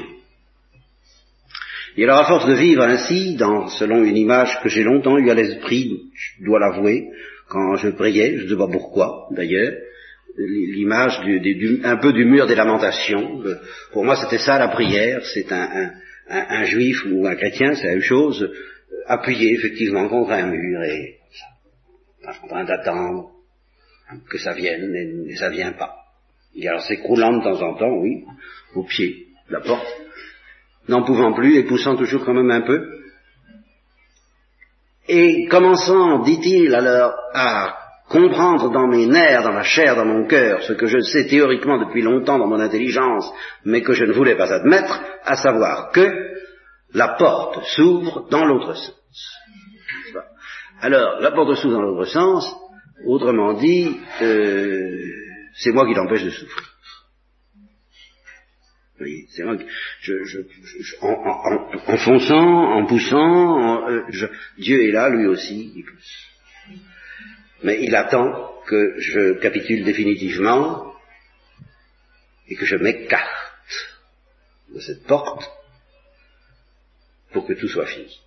Et 1.97 2.03
alors, 2.03 2.19
à 2.19 2.25
force 2.25 2.45
de 2.45 2.53
vivre 2.53 2.83
ainsi, 2.83 3.35
dans, 3.35 3.69
selon 3.69 4.03
une 4.03 4.17
image 4.17 4.59
que 4.61 4.69
j'ai 4.69 4.83
longtemps 4.83 5.17
eu 5.17 5.29
à 5.29 5.33
l'esprit, 5.33 6.11
je 6.13 6.43
dois 6.43 6.59
l'avouer, 6.59 7.07
quand 7.47 7.75
je 7.75 7.89
priais, 7.89 8.37
je 8.37 8.43
ne 8.43 8.49
sais 8.49 8.57
pas 8.57 8.67
pourquoi 8.67 9.27
d'ailleurs, 9.31 9.73
l'image 10.37 11.21
du, 11.21 11.81
un 11.83 11.97
peu 11.97 12.11
du 12.11 12.25
mur 12.25 12.47
des 12.47 12.55
lamentations. 12.55 13.41
Pour 13.93 14.03
moi, 14.03 14.15
c'était 14.15 14.37
ça 14.37 14.57
la 14.57 14.67
prière. 14.67 15.25
C'est 15.33 15.51
un, 15.51 15.91
un, 16.29 16.63
juif 16.65 17.05
ou 17.09 17.25
un 17.27 17.35
chrétien, 17.35 17.75
c'est 17.75 17.85
la 17.85 17.93
même 17.93 18.01
chose, 18.01 18.51
appuyé 19.07 19.53
effectivement 19.53 20.07
contre 20.07 20.31
un 20.31 20.47
mur 20.47 20.83
et 20.83 21.19
en 22.27 22.47
train 22.47 22.63
d'attendre 22.65 23.31
que 24.29 24.37
ça 24.37 24.53
vienne 24.53 25.27
et, 25.29 25.35
ça 25.35 25.49
vient 25.49 25.73
pas. 25.73 25.95
Et 26.55 26.67
alors 26.67 26.81
s'écroulant 26.81 27.37
de 27.37 27.43
temps 27.43 27.61
en 27.61 27.75
temps, 27.75 27.97
oui, 27.97 28.23
au 28.75 28.83
pied 28.83 29.27
de 29.49 29.53
la 29.53 29.61
porte, 29.61 29.87
n'en 30.87 31.03
pouvant 31.03 31.33
plus 31.33 31.57
et 31.57 31.63
poussant 31.63 31.95
toujours 31.95 32.25
quand 32.25 32.33
même 32.33 32.51
un 32.51 32.61
peu, 32.61 32.94
et 35.07 35.47
commençant, 35.47 36.19
dit-il 36.19 36.74
alors, 36.74 37.13
à 37.33 37.77
comprendre 38.09 38.71
dans 38.71 38.88
mes 38.88 39.07
nerfs, 39.07 39.43
dans 39.43 39.53
ma 39.53 39.63
chair, 39.63 39.95
dans 39.95 40.05
mon 40.05 40.27
cœur, 40.27 40.62
ce 40.63 40.74
que 40.74 40.88
je 40.88 41.00
sais 41.00 41.27
théoriquement 41.27 41.79
depuis 41.79 42.01
longtemps 42.01 42.38
dans 42.38 42.47
mon 42.47 42.59
intelligence, 42.59 43.31
mais 43.65 43.81
que 43.81 43.93
je 43.93 44.05
ne 44.05 44.13
voulais 44.13 44.35
pas 44.35 44.51
admettre, 44.51 45.01
à 45.24 45.35
savoir 45.35 45.91
que 45.91 46.07
la 46.93 47.09
porte 47.09 47.63
s'ouvre 47.65 48.27
dans 48.29 48.45
l'autre 48.45 48.74
sens. 48.74 48.93
Alors, 50.81 51.19
la 51.21 51.31
porte 51.31 51.55
s'ouvre 51.55 51.75
dans 51.75 51.81
l'autre 51.81 52.05
sens, 52.05 52.55
autrement 53.05 53.53
dit, 53.53 53.97
euh, 54.21 54.91
c'est 55.55 55.71
moi 55.71 55.85
qui 55.88 55.93
l'empêche 55.93 56.24
de 56.24 56.29
souffrir 56.29 56.75
c'est 58.97 59.43
vrai 59.43 59.57
que 59.57 59.65
je, 60.01 60.39
en, 61.01 61.97
fonçant, 61.97 62.73
en 62.73 62.85
poussant, 62.85 63.89
euh, 63.89 64.03
Dieu 64.57 64.87
est 64.87 64.91
là, 64.91 65.09
lui 65.09 65.27
aussi, 65.27 65.73
il 65.75 65.83
pousse. 65.83 66.79
Mais 67.63 67.83
il 67.83 67.95
attend 67.95 68.53
que 68.67 68.95
je 68.99 69.33
capitule 69.39 69.83
définitivement 69.83 70.93
et 72.47 72.55
que 72.55 72.65
je 72.65 72.77
m'écarte 72.77 73.27
de 74.73 74.79
cette 74.79 75.05
porte 75.05 75.49
pour 77.33 77.45
que 77.45 77.53
tout 77.53 77.67
soit 77.67 77.87
fini. 77.87 78.19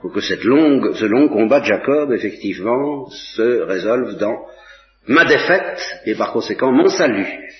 Pour 0.00 0.12
que 0.12 0.20
cette 0.20 0.44
longue, 0.44 0.94
ce 0.94 1.04
long 1.04 1.28
combat 1.28 1.60
de 1.60 1.66
Jacob, 1.66 2.12
effectivement, 2.12 3.10
se 3.10 3.62
résolve 3.62 4.16
dans 4.16 4.46
ma 5.06 5.26
défaite 5.26 5.80
et 6.06 6.14
par 6.14 6.32
conséquent 6.32 6.72
mon 6.72 6.88
salut 6.88 7.50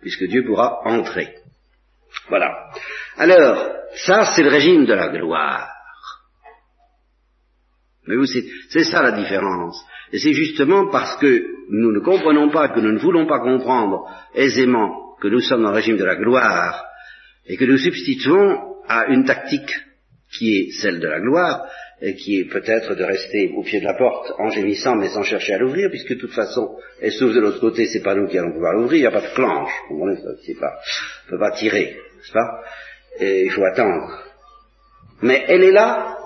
puisque 0.00 0.24
Dieu 0.24 0.44
pourra 0.44 0.80
entrer. 0.84 1.34
Voilà. 2.28 2.70
Alors, 3.16 3.70
ça, 4.06 4.32
c'est 4.34 4.42
le 4.42 4.50
régime 4.50 4.84
de 4.84 4.94
la 4.94 5.08
gloire. 5.08 5.68
Mais 8.06 8.16
vous, 8.16 8.26
c'est 8.26 8.84
ça 8.84 9.02
la 9.02 9.12
différence. 9.12 9.84
Et 10.12 10.18
c'est 10.18 10.32
justement 10.32 10.90
parce 10.90 11.16
que 11.18 11.44
nous 11.70 11.92
ne 11.92 12.00
comprenons 12.00 12.50
pas, 12.50 12.68
que 12.68 12.80
nous 12.80 12.92
ne 12.92 12.98
voulons 12.98 13.26
pas 13.26 13.40
comprendre 13.40 14.08
aisément 14.34 15.16
que 15.20 15.28
nous 15.28 15.40
sommes 15.40 15.62
dans 15.62 15.70
le 15.70 15.76
régime 15.76 15.98
de 15.98 16.04
la 16.04 16.16
gloire, 16.16 16.84
et 17.46 17.56
que 17.56 17.64
nous 17.64 17.78
substituons 17.78 18.58
à 18.88 19.06
une 19.06 19.24
tactique 19.24 19.72
qui 20.32 20.56
est 20.56 20.70
celle 20.80 21.00
de 21.00 21.08
la 21.08 21.20
gloire, 21.20 21.66
qui 22.00 22.40
est 22.40 22.44
peut-être 22.50 22.94
de 22.94 23.04
rester 23.04 23.52
au 23.56 23.62
pied 23.62 23.80
de 23.80 23.84
la 23.84 23.94
porte 23.94 24.32
en 24.38 24.48
gémissant 24.48 24.96
mais 24.96 25.08
sans 25.08 25.22
chercher 25.22 25.54
à 25.54 25.58
l'ouvrir, 25.58 25.90
puisque 25.90 26.14
de 26.14 26.20
toute 26.20 26.32
façon, 26.32 26.76
elle 27.00 27.12
s'ouvre 27.12 27.34
de 27.34 27.40
l'autre 27.40 27.60
côté, 27.60 27.86
c'est 27.86 28.02
pas 28.02 28.14
nous 28.14 28.26
qui 28.26 28.38
allons 28.38 28.52
pouvoir 28.52 28.72
l'ouvrir, 28.74 28.98
il 28.98 29.02
n'y 29.02 29.06
a 29.06 29.10
pas 29.10 29.28
de 29.28 29.34
clanche, 29.34 29.72
vous 29.88 29.98
comprenez, 29.98 30.18
c'est 30.46 30.58
pas, 30.58 30.78
on 31.26 31.30
peut 31.30 31.38
pas 31.38 31.50
tirer, 31.52 31.96
n'est-ce 32.16 32.32
pas? 32.32 32.62
Et 33.18 33.44
il 33.44 33.50
faut 33.50 33.64
attendre. 33.64 34.22
Mais 35.22 35.44
elle 35.48 35.64
est 35.64 35.72
là, 35.72 36.16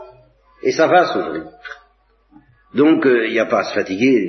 et 0.62 0.72
ça 0.72 0.86
va 0.86 1.12
s'ouvrir. 1.12 1.46
Donc, 2.74 3.06
euh, 3.06 3.26
il 3.26 3.32
n'y 3.32 3.40
a 3.40 3.46
pas 3.46 3.60
à 3.60 3.64
se 3.64 3.74
fatiguer, 3.74 4.28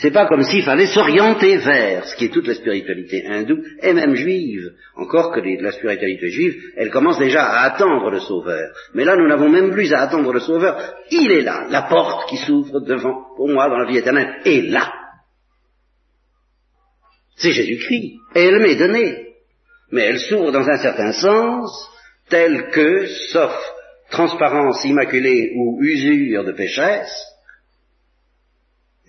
c'est 0.00 0.12
pas 0.12 0.26
comme 0.26 0.42
s'il 0.42 0.62
fallait 0.62 0.86
s'orienter 0.86 1.58
vers 1.58 2.06
ce 2.06 2.16
qui 2.16 2.24
est 2.24 2.32
toute 2.32 2.46
la 2.46 2.54
spiritualité 2.54 3.26
hindoue 3.26 3.62
et 3.82 3.92
même 3.92 4.14
juive. 4.14 4.70
Encore 4.96 5.30
que 5.30 5.40
la 5.40 5.72
spiritualité 5.72 6.28
juive, 6.30 6.54
elle 6.76 6.90
commence 6.90 7.18
déjà 7.18 7.44
à 7.44 7.64
attendre 7.64 8.10
le 8.10 8.20
Sauveur. 8.20 8.72
Mais 8.94 9.04
là, 9.04 9.16
nous 9.16 9.28
n'avons 9.28 9.50
même 9.50 9.70
plus 9.72 9.92
à 9.92 10.00
attendre 10.00 10.32
le 10.32 10.40
Sauveur. 10.40 10.94
Il 11.10 11.30
est 11.30 11.42
là. 11.42 11.66
La 11.68 11.82
porte 11.82 12.30
qui 12.30 12.38
s'ouvre 12.38 12.80
devant, 12.80 13.26
pour 13.36 13.48
moi, 13.50 13.68
dans 13.68 13.76
la 13.76 13.90
vie 13.90 13.98
éternelle, 13.98 14.40
est 14.46 14.70
là. 14.70 14.90
C'est 17.36 17.52
Jésus-Christ. 17.52 18.14
Et 18.36 18.44
elle 18.44 18.60
m'est 18.60 18.76
donnée. 18.76 19.34
Mais 19.92 20.02
elle 20.02 20.18
s'ouvre 20.18 20.50
dans 20.50 20.66
un 20.66 20.78
certain 20.78 21.12
sens, 21.12 21.90
tel 22.30 22.70
que, 22.70 23.06
sauf 23.32 23.52
transparence 24.10 24.82
immaculée 24.84 25.52
ou 25.56 25.82
usure 25.82 26.44
de 26.44 26.52
pécheresse, 26.52 27.12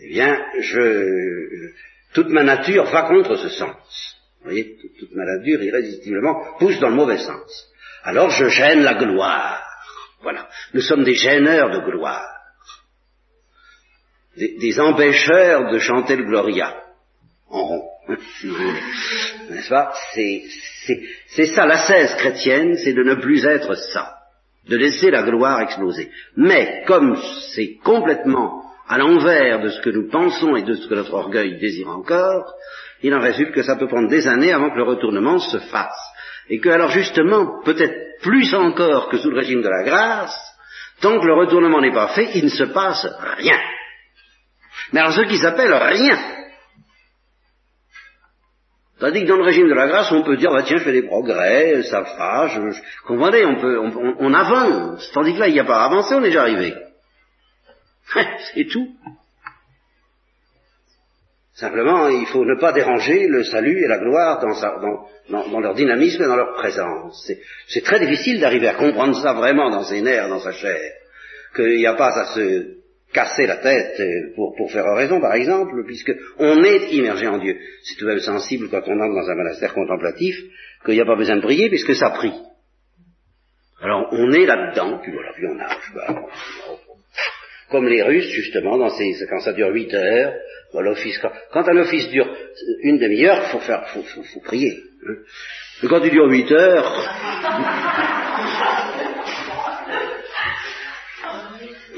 eh 0.04 0.10
bien, 0.10 0.46
je, 0.60 1.72
toute 2.14 2.30
ma 2.30 2.44
nature 2.44 2.86
va 2.86 3.04
contre 3.04 3.36
ce 3.36 3.50
sens. 3.50 4.18
Vous 4.40 4.46
voyez, 4.46 4.78
toute, 5.00 5.14
ma 5.14 5.26
nature, 5.26 5.62
irrésistiblement, 5.62 6.58
pousse 6.58 6.80
dans 6.80 6.90
le 6.90 6.96
mauvais 6.96 7.20
sens. 7.20 7.72
Alors 8.04 8.32
je 8.32 8.48
gêne 8.48 8.82
la 8.82 8.96
gloire. 8.96 9.64
Voilà. 10.24 10.50
Nous 10.74 10.82
sommes 10.82 11.04
des 11.04 11.14
gêneurs 11.14 11.70
de 11.70 11.80
gloire. 11.80 12.28
Des, 14.38 14.80
empêcheurs 14.80 15.72
de 15.72 15.78
chanter 15.78 16.16
le 16.16 16.24
Gloria. 16.24 16.76
En 17.50 17.64
rond. 17.64 17.88
N'est-ce 19.50 19.70
pas? 19.70 19.94
C'est 20.14 21.46
ça, 21.48 21.66
la 21.66 21.78
cesse 21.78 22.16
chrétienne, 22.16 22.76
c'est 22.78 22.94
de 22.94 23.04
ne 23.04 23.16
plus 23.16 23.46
être 23.46 23.76
ça. 23.76 24.18
De 24.68 24.78
laisser 24.78 25.12
la 25.12 25.24
gloire 25.24 25.62
exploser. 25.62 26.10
Mais, 26.38 26.84
comme 26.88 27.22
c'est 27.54 27.76
complètement 27.84 28.71
à 28.88 28.98
l'envers 28.98 29.62
de 29.62 29.70
ce 29.70 29.82
que 29.82 29.90
nous 29.90 30.10
pensons 30.10 30.56
et 30.56 30.64
de 30.64 30.74
ce 30.74 30.88
que 30.88 30.96
notre 30.96 31.14
orgueil 31.14 31.58
désire 31.60 31.90
encore, 31.90 32.54
il 33.04 33.14
en 33.14 33.22
résulte 33.22 33.54
que 33.54 33.64
ça 33.64 33.76
peut 33.76 33.88
prendre 33.88 34.10
des 34.10 34.28
années 34.28 34.54
avant 34.54 34.70
que 34.70 34.78
le 34.78 34.84
retournement 34.84 35.40
se 35.40 35.58
fasse. 35.58 36.00
Et 36.50 36.60
que 36.60 36.70
alors 36.70 36.90
justement, 36.90 37.62
peut-être 37.64 38.22
plus 38.22 38.54
encore 38.54 39.10
que 39.10 39.18
sous 39.18 39.30
le 39.30 39.40
régime 39.40 39.62
de 39.62 39.70
la 39.70 39.84
grâce, 39.84 40.38
tant 41.02 41.20
que 41.20 41.26
le 41.26 41.34
retournement 41.34 41.82
n'est 41.82 41.94
pas 41.94 42.10
fait, 42.10 42.32
il 42.36 42.46
ne 42.46 42.50
se 42.50 42.66
passe 42.66 43.08
rien. 43.38 43.60
Mais 44.94 45.00
alors 45.00 45.14
ce 45.14 45.22
qui 45.22 45.38
s'appelle 45.38 45.74
rien, 45.74 46.18
Tandis 49.02 49.24
que 49.24 49.30
dans 49.30 49.38
le 49.38 49.44
régime 49.44 49.68
de 49.68 49.74
la 49.74 49.88
grâce, 49.88 50.12
on 50.12 50.22
peut 50.22 50.38
dire, 50.38 50.52
bah, 50.52 50.62
tiens, 50.64 50.78
je 50.78 50.84
fais 50.84 50.92
des 50.92 51.02
progrès, 51.02 51.82
ça 51.82 52.02
va, 52.02 52.48
je, 52.50 52.60
comprenez, 53.08 53.44
on 53.48 53.56
peut, 53.60 53.80
on, 53.80 54.16
on, 54.20 54.34
avance. 54.36 55.10
Tandis 55.12 55.34
que 55.34 55.40
là, 55.40 55.48
il 55.48 55.54
n'y 55.54 55.60
a 55.60 55.66
pas 55.66 55.86
avancé, 55.86 56.14
on 56.14 56.20
est 56.20 56.26
déjà 56.26 56.44
arrivé. 56.44 56.76
C'est 58.54 58.66
tout. 58.66 58.90
Simplement, 61.54 62.08
il 62.08 62.26
faut 62.28 62.46
ne 62.46 62.60
pas 62.60 62.72
déranger 62.72 63.28
le 63.28 63.44
salut 63.44 63.84
et 63.84 63.88
la 63.88 64.00
gloire 64.00 64.40
dans, 64.42 65.60
leur 65.60 65.76
dynamisme 65.76 66.24
et 66.24 66.28
dans 66.28 66.36
leur 66.36 66.54
présence. 66.54 67.32
C'est 67.68 67.84
très 67.84 68.00
difficile 68.00 68.40
d'arriver 68.40 68.68
à 68.68 68.74
comprendre 68.74 69.22
ça 69.22 69.34
vraiment 69.34 69.70
dans 69.70 69.84
ses 69.84 70.02
nerfs, 70.02 70.30
dans 70.30 70.40
sa 70.40 70.54
chair, 70.54 70.92
qu'il 71.56 71.78
n'y 71.78 71.86
a 71.86 71.94
pas 71.94 72.18
à 72.18 72.26
se 72.34 72.78
casser 73.14 73.46
la 73.46 73.58
tête 73.58 74.02
pour, 74.36 74.72
faire 74.72 74.86
raison, 74.96 75.20
par 75.20 75.36
exemple, 75.36 75.84
puisque 75.86 76.14
on 76.40 76.64
est 76.64 76.94
immergé 76.94 77.28
en 77.28 77.38
Dieu. 77.38 77.58
C'est 77.84 77.96
tout 77.96 78.06
de 78.06 78.12
même 78.12 78.20
sensible 78.20 78.70
quand 78.70 78.82
on 78.88 79.00
entre 79.00 79.16
dans 79.16 79.30
un 79.30 79.36
monastère 79.36 79.74
contemplatif 79.74 80.36
qu'il 80.86 80.96
n'y 80.96 81.02
a 81.02 81.06
pas 81.06 81.18
besoin 81.18 81.36
de 81.36 81.42
prier 81.42 81.70
puisque 81.70 81.96
ça 81.96 82.10
prie. 82.12 82.34
Alors 83.82 84.08
on 84.12 84.32
est 84.32 84.46
là-dedans, 84.46 85.00
puis 85.02 85.12
voilà, 85.12 85.34
puis 85.34 85.46
on. 85.48 85.56
Bah, 85.56 86.28
comme 87.72 87.88
les 87.88 88.04
Russes, 88.04 88.30
justement, 88.30 88.78
dans 88.78 88.90
ces, 88.90 89.16
quand 89.30 89.40
ça 89.40 89.54
dure 89.54 89.70
huit 89.70 89.94
heures, 89.94 90.34
l'office, 90.74 91.20
quand, 91.52 91.68
un 91.68 91.78
office 91.78 92.10
dure 92.10 92.28
une 92.84 93.00
demi-heure, 93.00 93.48
faut 93.48 93.60
faire, 93.60 93.88
faut, 93.90 94.04
faut, 94.04 94.24
faut 94.24 94.42
prier. 94.42 94.78
Hein. 95.08 95.16
Mais 95.82 95.90
quand 95.90 96.04
il 96.04 96.12
dure 96.12 96.28
huit 96.28 96.52
heures, 96.52 97.10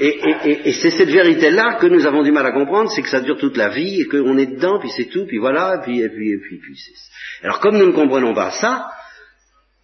et, 0.00 0.72
c'est 0.72 0.90
cette 0.90 1.10
vérité-là 1.10 1.74
que 1.80 1.86
nous 1.86 2.06
avons 2.06 2.22
du 2.22 2.32
mal 2.32 2.46
à 2.46 2.52
comprendre, 2.52 2.90
c'est 2.90 3.02
que 3.02 3.08
ça 3.08 3.20
dure 3.20 3.38
toute 3.38 3.56
la 3.56 3.68
vie, 3.68 4.00
et 4.00 4.06
qu'on 4.06 4.38
est 4.38 4.46
dedans, 4.46 4.78
puis 4.80 4.90
c'est 4.96 5.10
tout, 5.10 5.26
puis 5.26 5.38
voilà, 5.38 5.80
puis, 5.84 6.00
et 6.00 6.08
puis, 6.08 6.32
et 6.32 6.38
puis, 6.38 6.58
puis 6.58 6.78
Alors 7.42 7.60
comme 7.60 7.78
nous 7.78 7.86
ne 7.86 7.92
comprenons 7.92 8.34
pas 8.34 8.52
ça, 8.52 8.90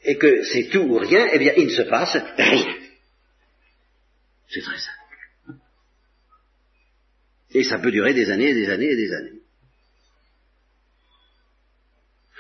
et 0.05 0.17
que 0.17 0.43
c'est 0.45 0.69
tout 0.71 0.81
ou 0.81 0.97
rien, 0.97 1.29
eh 1.33 1.39
bien 1.39 1.53
il 1.57 1.67
ne 1.67 1.71
se 1.71 1.83
passe 1.83 2.17
rien. 2.39 2.75
C'est 4.49 4.63
très 4.63 4.79
simple. 4.79 5.00
Et 7.53 7.65
ça 7.65 7.79
peut 7.79 7.91
durer 7.91 8.15
des 8.15 8.31
années 8.31 8.51
et 8.51 8.55
des 8.55 8.71
années 8.71 8.91
et 8.91 8.97
des 8.97 9.13
années. 9.13 9.41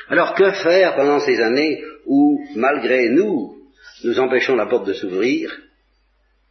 Alors 0.08 0.34
que 0.34 0.50
faire 0.52 0.96
pendant 0.96 1.20
ces 1.20 1.40
années 1.40 1.82
où, 2.06 2.44
malgré 2.56 3.10
nous, 3.10 3.56
nous 4.04 4.18
empêchons 4.18 4.56
la 4.56 4.66
porte 4.66 4.86
de 4.86 4.92
s'ouvrir 4.92 5.56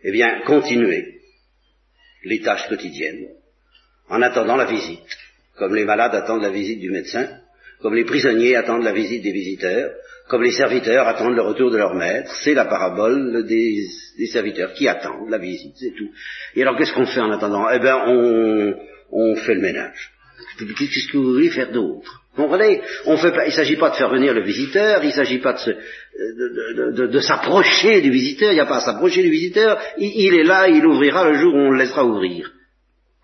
Eh 0.01 0.11
bien, 0.11 0.41
continuer 0.45 1.19
les 2.23 2.41
tâches 2.41 2.67
quotidiennes, 2.67 3.27
en 4.09 4.21
attendant 4.21 4.55
la 4.55 4.65
visite, 4.65 5.17
comme 5.57 5.75
les 5.75 5.85
malades 5.85 6.15
attendent 6.15 6.41
la 6.41 6.49
visite 6.49 6.79
du 6.79 6.89
médecin, 6.89 7.39
comme 7.81 7.95
les 7.95 8.05
prisonniers 8.05 8.55
attendent 8.55 8.83
la 8.83 8.93
visite 8.93 9.23
des 9.23 9.31
visiteurs, 9.31 9.91
comme 10.29 10.43
les 10.43 10.51
serviteurs 10.51 11.07
attendent 11.07 11.36
le 11.36 11.41
retour 11.41 11.71
de 11.71 11.77
leur 11.77 11.95
maître. 11.95 12.31
C'est 12.43 12.53
la 12.53 12.65
parabole 12.65 13.45
des, 13.48 13.88
serviteurs 14.31 14.74
qui 14.74 14.88
attendent 14.88 15.29
la 15.29 15.39
visite, 15.39 15.74
c'est 15.75 15.93
tout. 15.98 16.12
Et 16.55 16.62
alors 16.62 16.77
qu'est-ce 16.77 16.93
qu'on 16.93 17.07
fait 17.07 17.19
en 17.19 17.31
attendant? 17.31 17.67
Eh 17.74 17.79
bien, 17.79 17.98
on, 19.12 19.36
fait 19.36 19.55
le 19.55 19.62
ménage. 19.62 20.12
Qu'est-ce 20.59 21.12
que 21.12 21.17
vous 21.17 21.33
voulez 21.33 21.50
faire 21.50 21.71
d'autre? 21.71 22.21
Comprenez? 22.36 22.81
On 23.07 23.17
fait 23.17 23.33
Il 23.45 23.48
ne 23.48 23.51
s'agit 23.51 23.75
pas 23.75 23.89
de 23.89 23.95
faire 23.95 24.09
venir 24.09 24.36
le 24.36 24.43
visiteur, 24.43 25.03
il 25.03 25.07
ne 25.07 25.13
s'agit 25.13 25.39
pas 25.39 25.53
de, 25.53 27.19
s'approcher 27.19 28.01
du 28.01 28.12
visiteur, 28.12 28.51
il 28.51 28.55
n'y 28.55 28.62
a 28.62 28.67
pas 28.67 28.77
à 28.77 28.81
s'approcher 28.81 29.24
du 29.24 29.31
visiteur, 29.31 29.81
il, 29.98 30.36
est 30.36 30.43
là, 30.43 30.67
il 30.67 30.86
ouvrira 30.86 31.27
le 31.27 31.39
jour 31.39 31.55
où 31.55 31.57
on 31.57 31.71
le 31.71 31.79
laissera 31.79 32.05
ouvrir. 32.05 32.51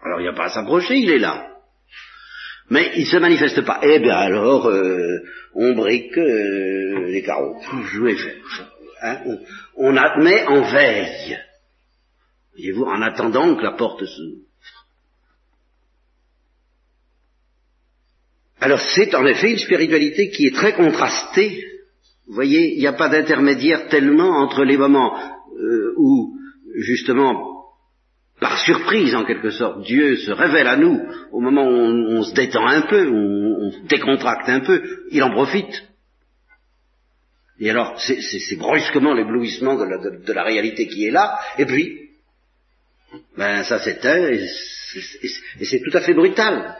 Alors 0.03 0.19
il 0.21 0.23
n'y 0.23 0.29
a 0.29 0.33
pas 0.33 0.45
à 0.45 0.49
s'approcher, 0.49 0.95
il 0.95 1.11
est 1.11 1.19
là. 1.19 1.54
Mais 2.69 2.91
il 2.95 3.01
ne 3.01 3.05
se 3.05 3.17
manifeste 3.17 3.61
pas. 3.61 3.79
Eh 3.83 3.99
bien 3.99 4.15
alors, 4.15 4.67
euh, 4.67 5.19
on 5.53 5.73
brique 5.73 6.17
euh, 6.17 7.07
les 7.07 7.21
carreaux. 7.21 7.57
Je 7.93 8.01
vais 8.01 8.15
faire. 8.15 8.35
Hein 9.03 9.19
on, 9.25 9.39
on 9.77 9.97
admet 9.97 10.45
en 10.45 10.61
veille. 10.61 11.37
Voyez-vous, 12.53 12.85
en 12.85 13.01
attendant 13.01 13.55
que 13.55 13.63
la 13.63 13.73
porte 13.73 14.05
s'ouvre. 14.05 14.41
Alors 18.61 18.79
c'est 18.95 19.13
en 19.13 19.25
effet 19.25 19.51
une 19.51 19.59
spiritualité 19.59 20.29
qui 20.29 20.47
est 20.47 20.55
très 20.55 20.73
contrastée. 20.73 21.63
Vous 22.27 22.33
voyez, 22.33 22.73
il 22.73 22.79
n'y 22.79 22.87
a 22.87 22.93
pas 22.93 23.09
d'intermédiaire 23.09 23.89
tellement 23.89 24.39
entre 24.39 24.63
les 24.63 24.77
moments 24.77 25.15
euh, 25.15 25.93
où, 25.97 26.35
justement, 26.79 27.54
par 28.45 28.59
surprise 28.59 29.15
en 29.15 29.25
quelque 29.25 29.49
sorte, 29.49 29.81
Dieu 29.81 30.17
se 30.17 30.29
révèle 30.29 30.67
à 30.67 30.75
nous, 30.75 31.01
au 31.31 31.39
moment 31.39 31.63
où 31.63 31.71
on, 31.71 32.21
se 32.21 32.35
détend 32.35 32.67
un 32.67 32.81
peu, 32.81 33.07
où 33.07 33.65
on, 33.65 33.71
se 33.71 33.87
décontracte 33.87 34.47
un 34.47 34.59
peu, 34.59 34.83
il 35.09 35.23
en 35.23 35.31
profite. 35.31 35.83
Et 37.59 37.71
alors, 37.71 37.99
c'est 37.99 38.59
brusquement 38.59 39.15
l'éblouissement 39.15 39.75
de, 39.75 40.31
la, 40.31 40.43
réalité 40.43 40.85
qui 40.85 41.07
est 41.07 41.11
là, 41.11 41.39
et 41.57 41.65
puis, 41.65 42.11
ben 43.35 43.63
ça 43.63 43.79
s'éteint, 43.79 44.27
et 44.27 44.45
c'est 45.65 45.81
tout 45.81 45.97
à 45.97 46.01
fait 46.01 46.13
brutal. 46.13 46.75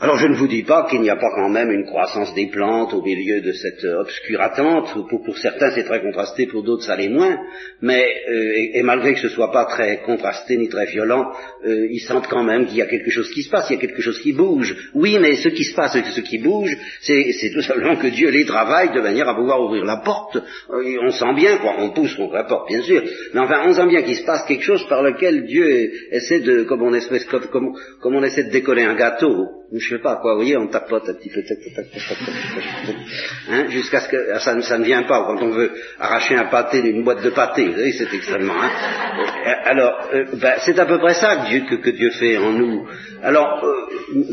Alors 0.00 0.16
je 0.16 0.28
ne 0.28 0.36
vous 0.36 0.46
dis 0.46 0.62
pas 0.62 0.86
qu'il 0.88 1.00
n'y 1.00 1.10
a 1.10 1.16
pas 1.16 1.32
quand 1.34 1.48
même 1.48 1.72
une 1.72 1.84
croissance 1.84 2.32
des 2.32 2.46
plantes 2.46 2.94
au 2.94 3.02
milieu 3.02 3.40
de 3.40 3.50
cette 3.50 3.82
obscure 3.82 4.40
attente. 4.40 4.94
Pour, 5.08 5.36
certains 5.38 5.72
c'est 5.72 5.82
très 5.82 6.00
contrasté, 6.00 6.46
pour 6.46 6.62
d'autres 6.62 6.84
ça 6.84 6.94
l'est 6.94 7.08
moins. 7.08 7.36
Mais 7.82 8.06
euh, 8.30 8.52
et, 8.74 8.82
malgré 8.84 9.14
que 9.14 9.18
ce 9.18 9.28
soit 9.28 9.50
pas 9.50 9.64
très 9.64 10.02
contrasté 10.02 10.56
ni 10.56 10.68
très 10.68 10.86
violent, 10.86 11.32
euh, 11.66 11.88
ils 11.90 11.98
sentent 11.98 12.28
quand 12.28 12.44
même 12.44 12.66
qu'il 12.66 12.76
y 12.76 12.82
a 12.82 12.86
quelque 12.86 13.10
chose 13.10 13.28
qui 13.32 13.42
se 13.42 13.50
passe, 13.50 13.70
il 13.70 13.74
y 13.74 13.76
a 13.76 13.80
quelque 13.80 14.00
chose 14.00 14.20
qui 14.20 14.32
bouge. 14.32 14.76
Oui, 14.94 15.18
mais 15.20 15.34
ce 15.34 15.48
qui 15.48 15.64
se 15.64 15.74
passe, 15.74 15.98
ce 16.00 16.20
qui 16.20 16.38
bouge, 16.38 16.76
c'est 17.00 17.50
tout 17.52 17.62
simplement 17.62 17.96
que 17.96 18.06
Dieu 18.06 18.30
les 18.30 18.44
travaille 18.44 18.92
de 18.94 19.00
manière 19.00 19.28
à 19.28 19.34
pouvoir 19.34 19.60
ouvrir 19.60 19.84
la 19.84 19.96
porte. 19.96 20.36
Euh, 20.36 20.98
on 21.02 21.10
sent 21.10 21.34
bien, 21.34 21.56
quoi, 21.58 21.74
on 21.76 21.90
pousse 21.90 22.14
contre 22.14 22.34
la 22.34 22.44
porte, 22.44 22.68
bien 22.68 22.82
sûr. 22.82 23.02
Mais 23.34 23.40
enfin, 23.40 23.62
on 23.66 23.72
sent 23.72 23.88
bien 23.88 24.02
qu'il 24.02 24.14
se 24.14 24.24
passe 24.24 24.46
quelque 24.46 24.62
chose 24.62 24.86
par 24.88 25.02
lequel 25.02 25.44
Dieu 25.44 25.90
essaie 26.12 26.38
de, 26.38 26.62
comme 26.62 26.82
on, 26.82 26.92
on 26.92 28.22
essaie 28.22 28.44
de 28.44 28.52
décoller 28.52 28.84
un 28.84 28.94
gâteau 28.94 29.48
je 29.88 29.96
sais 29.96 30.02
pas 30.02 30.16
quoi, 30.16 30.32
vous 30.32 30.40
voyez, 30.40 30.56
on 30.56 30.66
tapote 30.66 31.08
un 31.08 31.14
petit 31.14 31.30
peu, 31.30 31.42
jusqu'à 33.70 34.00
ce 34.00 34.08
que 34.08 34.38
ça, 34.38 34.60
ça, 34.60 34.78
ne 34.78 34.84
vient 34.84 35.04
pas 35.04 35.24
quand 35.26 35.42
on 35.42 35.50
veut 35.50 35.72
arracher 35.98 36.36
un 36.36 36.44
pâté 36.44 36.82
d'une 36.82 37.04
boîte 37.04 37.22
de 37.22 37.30
pâté, 37.30 37.66
vous 37.66 37.72
voyez, 37.72 37.92
c'est 37.92 38.12
extrêmement. 38.12 38.54
Hein. 38.54 38.70
Euh, 39.46 39.52
alors, 39.64 40.08
euh, 40.12 40.24
ben, 40.34 40.54
c'est 40.58 40.78
à 40.78 40.84
peu 40.84 40.98
près 40.98 41.14
ça 41.14 41.36
que 41.36 41.90
Dieu, 41.90 42.10
fait 42.10 42.36
en 42.36 42.52
nous. 42.52 42.86
Alors, 43.22 43.64
euh, 43.64 44.28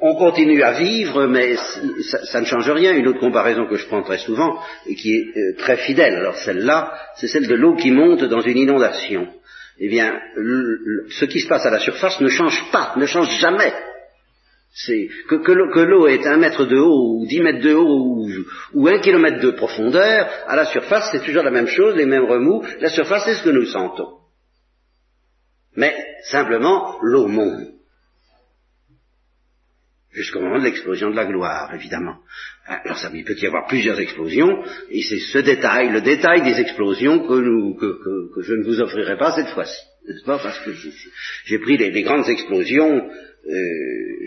on 0.00 0.14
continue 0.14 0.62
à 0.62 0.72
vivre, 0.72 1.26
mais 1.26 1.56
ça, 1.56 2.24
ça, 2.24 2.40
ne 2.40 2.46
change 2.46 2.70
rien. 2.70 2.94
Une 2.94 3.08
autre 3.08 3.20
comparaison 3.20 3.66
que 3.66 3.76
je 3.76 3.86
prends 3.86 4.02
très 4.02 4.18
souvent 4.18 4.58
et 4.86 4.94
qui 4.94 5.14
est 5.14 5.58
très 5.58 5.76
fidèle. 5.76 6.16
Alors 6.16 6.36
celle-là, 6.36 6.92
c'est 7.16 7.28
celle 7.28 7.46
de 7.46 7.54
l'eau 7.54 7.74
qui 7.74 7.90
monte 7.90 8.24
dans 8.24 8.40
une 8.40 8.56
inondation. 8.56 9.28
Eh 9.80 9.88
bien, 9.88 10.12
ce 11.10 11.24
qui 11.26 11.38
se 11.38 11.46
passe 11.46 11.64
à 11.64 11.70
la 11.70 11.78
surface 11.78 12.20
ne 12.20 12.28
change 12.28 12.64
pas, 12.72 12.94
ne 12.96 13.06
change 13.06 13.30
jamais. 13.38 13.72
C'est 14.80 15.08
que, 15.28 15.34
que 15.34 15.80
l'eau 15.80 16.06
est 16.06 16.24
un 16.24 16.36
mètre 16.36 16.64
de 16.64 16.76
haut, 16.76 17.18
ou 17.18 17.26
dix 17.26 17.40
mètres 17.40 17.64
de 17.64 17.74
haut, 17.74 18.28
ou, 18.74 18.86
un 18.86 19.00
kilomètre 19.00 19.40
de 19.40 19.50
profondeur, 19.50 20.30
à 20.46 20.54
la 20.54 20.66
surface, 20.66 21.08
c'est 21.10 21.24
toujours 21.24 21.42
la 21.42 21.50
même 21.50 21.66
chose, 21.66 21.96
les 21.96 22.06
mêmes 22.06 22.26
remous. 22.26 22.64
La 22.80 22.88
surface, 22.88 23.24
c'est 23.24 23.34
ce 23.34 23.42
que 23.42 23.50
nous 23.50 23.66
sentons. 23.66 24.18
Mais 25.74 25.96
simplement, 26.30 26.96
l'eau 27.02 27.26
monte. 27.26 27.66
Jusqu'au 30.12 30.40
moment 30.40 30.60
de 30.60 30.64
l'explosion 30.64 31.10
de 31.10 31.16
la 31.16 31.26
gloire, 31.26 31.74
évidemment. 31.74 32.18
Alors 32.64 32.98
ça, 32.98 33.10
il 33.12 33.24
peut 33.24 33.36
y 33.36 33.46
avoir 33.46 33.66
plusieurs 33.66 33.98
explosions, 33.98 34.62
et 34.90 35.02
c'est 35.02 35.18
ce 35.18 35.38
détail, 35.38 35.90
le 35.90 36.02
détail 36.02 36.42
des 36.42 36.60
explosions 36.60 37.26
que, 37.26 37.34
nous, 37.34 37.74
que, 37.74 37.98
que, 38.32 38.42
je 38.42 38.54
ne 38.54 38.64
vous 38.64 38.80
offrirai 38.80 39.18
pas 39.18 39.32
cette 39.32 39.48
fois-ci. 39.48 39.80
N'est-ce 40.06 40.24
pas? 40.24 40.38
Parce 40.38 40.60
que 40.60 40.70
j'ai 41.46 41.58
pris 41.58 41.76
les, 41.76 42.02
grandes 42.02 42.28
explosions 42.28 43.10
euh, 43.48 44.18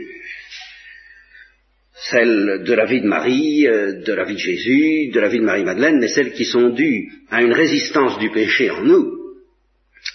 celles 2.10 2.64
de 2.64 2.74
la 2.74 2.86
vie 2.86 3.02
de 3.02 3.08
Marie, 3.08 3.68
euh, 3.68 4.02
de 4.02 4.14
la 4.14 4.26
vie 4.26 4.34
de 4.34 4.40
Jésus, 4.40 5.12
de 5.14 5.20
la 5.20 5.30
vie 5.30 5.40
de 5.40 5.46
Marie-Madeleine, 5.46 6.00
mais 6.00 6.08
celles 6.08 6.34
qui 6.34 6.46
sont 6.46 6.70
dues 6.70 7.12
à 7.30 7.44
une 7.44 7.54
résistance 7.54 8.18
du 8.18 8.32
péché 8.32 8.72
en 8.72 8.84
nous, 8.84 9.12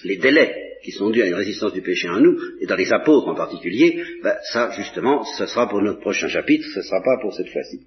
les 0.04 0.16
délais 0.16 0.54
qui 0.82 0.90
sont 0.92 1.10
dus 1.10 1.22
à 1.22 1.26
une 1.26 1.34
résistance 1.34 1.72
du 1.72 1.82
péché 1.82 2.08
en 2.08 2.20
nous, 2.20 2.36
et 2.60 2.66
dans 2.66 2.76
les 2.76 2.92
apôtres 2.92 3.28
en 3.28 3.34
particulier, 3.34 4.02
ben, 4.22 4.34
ça 4.52 4.70
justement, 4.76 5.24
ce 5.24 5.46
sera 5.46 5.68
pour 5.68 5.80
notre 5.80 6.00
prochain 6.00 6.28
chapitre, 6.28 6.66
ce 6.72 6.78
ne 6.78 6.84
sera 6.84 7.02
pas 7.02 7.18
pour 7.20 7.34
cette 7.34 7.50
fois-ci. 7.50 7.86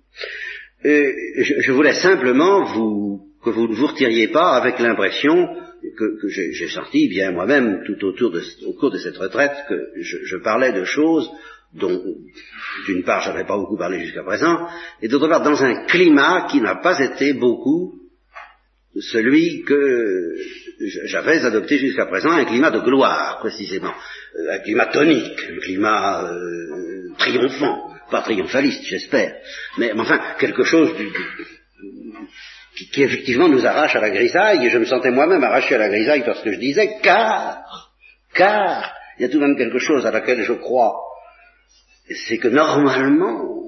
Euh, 0.86 1.12
je, 1.38 1.72
voulais 1.74 1.94
simplement 1.94 2.64
vous, 2.64 3.22
que 3.44 3.50
vous 3.50 3.68
ne 3.68 3.76
vous 3.76 3.88
retiriez 3.88 4.30
pas 4.30 4.56
avec 4.56 4.80
l'impression 4.80 5.50
que, 5.98 6.28
j'ai 6.28 6.68
senti 6.70 7.10
bien 7.10 7.32
moi-même 7.32 7.84
tout 7.86 8.06
autour 8.06 8.32
de, 8.32 8.42
au 8.66 8.74
cours 8.74 8.92
de 8.92 8.98
cette 8.98 9.18
retraite 9.18 9.56
que 9.68 9.92
je 10.02 10.38
parlais 10.38 10.72
de 10.72 10.86
choses 10.86 11.30
dont 11.74 12.02
d'une 12.88 13.04
part 13.04 13.22
j'avais 13.22 13.46
pas 13.46 13.58
beaucoup 13.58 13.78
parlé 13.78 14.00
jusqu'à 14.00 14.24
présent, 14.24 14.68
et 15.02 15.08
d'autre 15.08 15.28
part 15.28 15.42
dans 15.42 15.64
un 15.64 15.86
climat 15.86 16.48
qui 16.50 16.62
n'a 16.62 16.76
pas 16.76 17.00
été 17.00 17.34
beaucoup 17.34 17.94
celui 19.00 19.64
que 19.64 20.36
j'avais 21.06 21.46
adopté 21.46 21.78
jusqu'à 21.78 22.08
présent, 22.08 22.32
un 22.32 22.46
climat 22.46 22.72
de 22.72 22.80
gloire 22.80 23.38
précisément, 23.40 23.94
euh, 24.36 24.56
un 24.56 24.60
climat 24.60 24.88
tonique, 24.88 25.40
un 25.52 25.60
climat 25.60 26.24
euh, 26.24 27.14
triomphant, 27.18 27.94
pas 28.10 28.24
triomphaliste 28.24 28.84
j'espère, 28.86 29.36
mais 29.78 29.92
enfin 29.94 30.20
quelque 30.40 30.64
chose 30.64 30.92
qui, 32.76 32.88
qui, 32.88 33.04
effectivement 33.04 33.48
nous 33.48 33.66
arrache 33.66 33.96
à 33.96 34.02
la 34.02 34.10
grisaille, 34.10 34.66
et 34.66 34.70
je 34.72 34.80
me 34.80 34.86
sentais 34.86 35.12
moi-même 35.12 35.44
arraché 35.44 35.76
à 35.76 35.80
la 35.80 35.90
grisaille 35.90 36.24
parce 36.26 36.42
que 36.42 36.52
je 36.52 36.58
disais 36.58 36.98
car, 37.04 37.92
car, 38.34 38.92
il 39.18 39.24
y 39.24 39.26
a 39.26 39.30
tout 39.30 39.40
de 39.40 39.46
même 39.46 39.58
quelque 39.58 39.80
chose 39.80 40.06
à 40.06 40.12
laquelle 40.12 40.42
je 40.44 40.54
crois 40.54 40.96
c'est 42.16 42.38
que 42.38 42.48
normalement, 42.48 43.60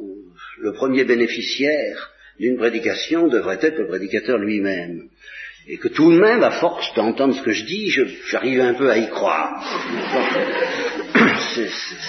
le 0.59 0.73
premier 0.73 1.03
bénéficiaire 1.03 2.11
d'une 2.39 2.57
prédication 2.57 3.27
devrait 3.27 3.59
être 3.61 3.77
le 3.77 3.87
prédicateur 3.87 4.37
lui-même. 4.37 5.03
et 5.67 5.77
que 5.77 5.89
tout 5.89 6.11
de 6.11 6.19
même, 6.19 6.41
à 6.43 6.51
force 6.51 6.93
d'entendre 6.95 7.35
ce 7.35 7.43
que 7.43 7.51
je 7.51 7.65
dis, 7.65 7.93
j'arrive 8.29 8.61
un 8.61 8.73
peu 8.73 8.89
à 8.89 8.97
y 8.97 9.09
croire. 9.09 9.63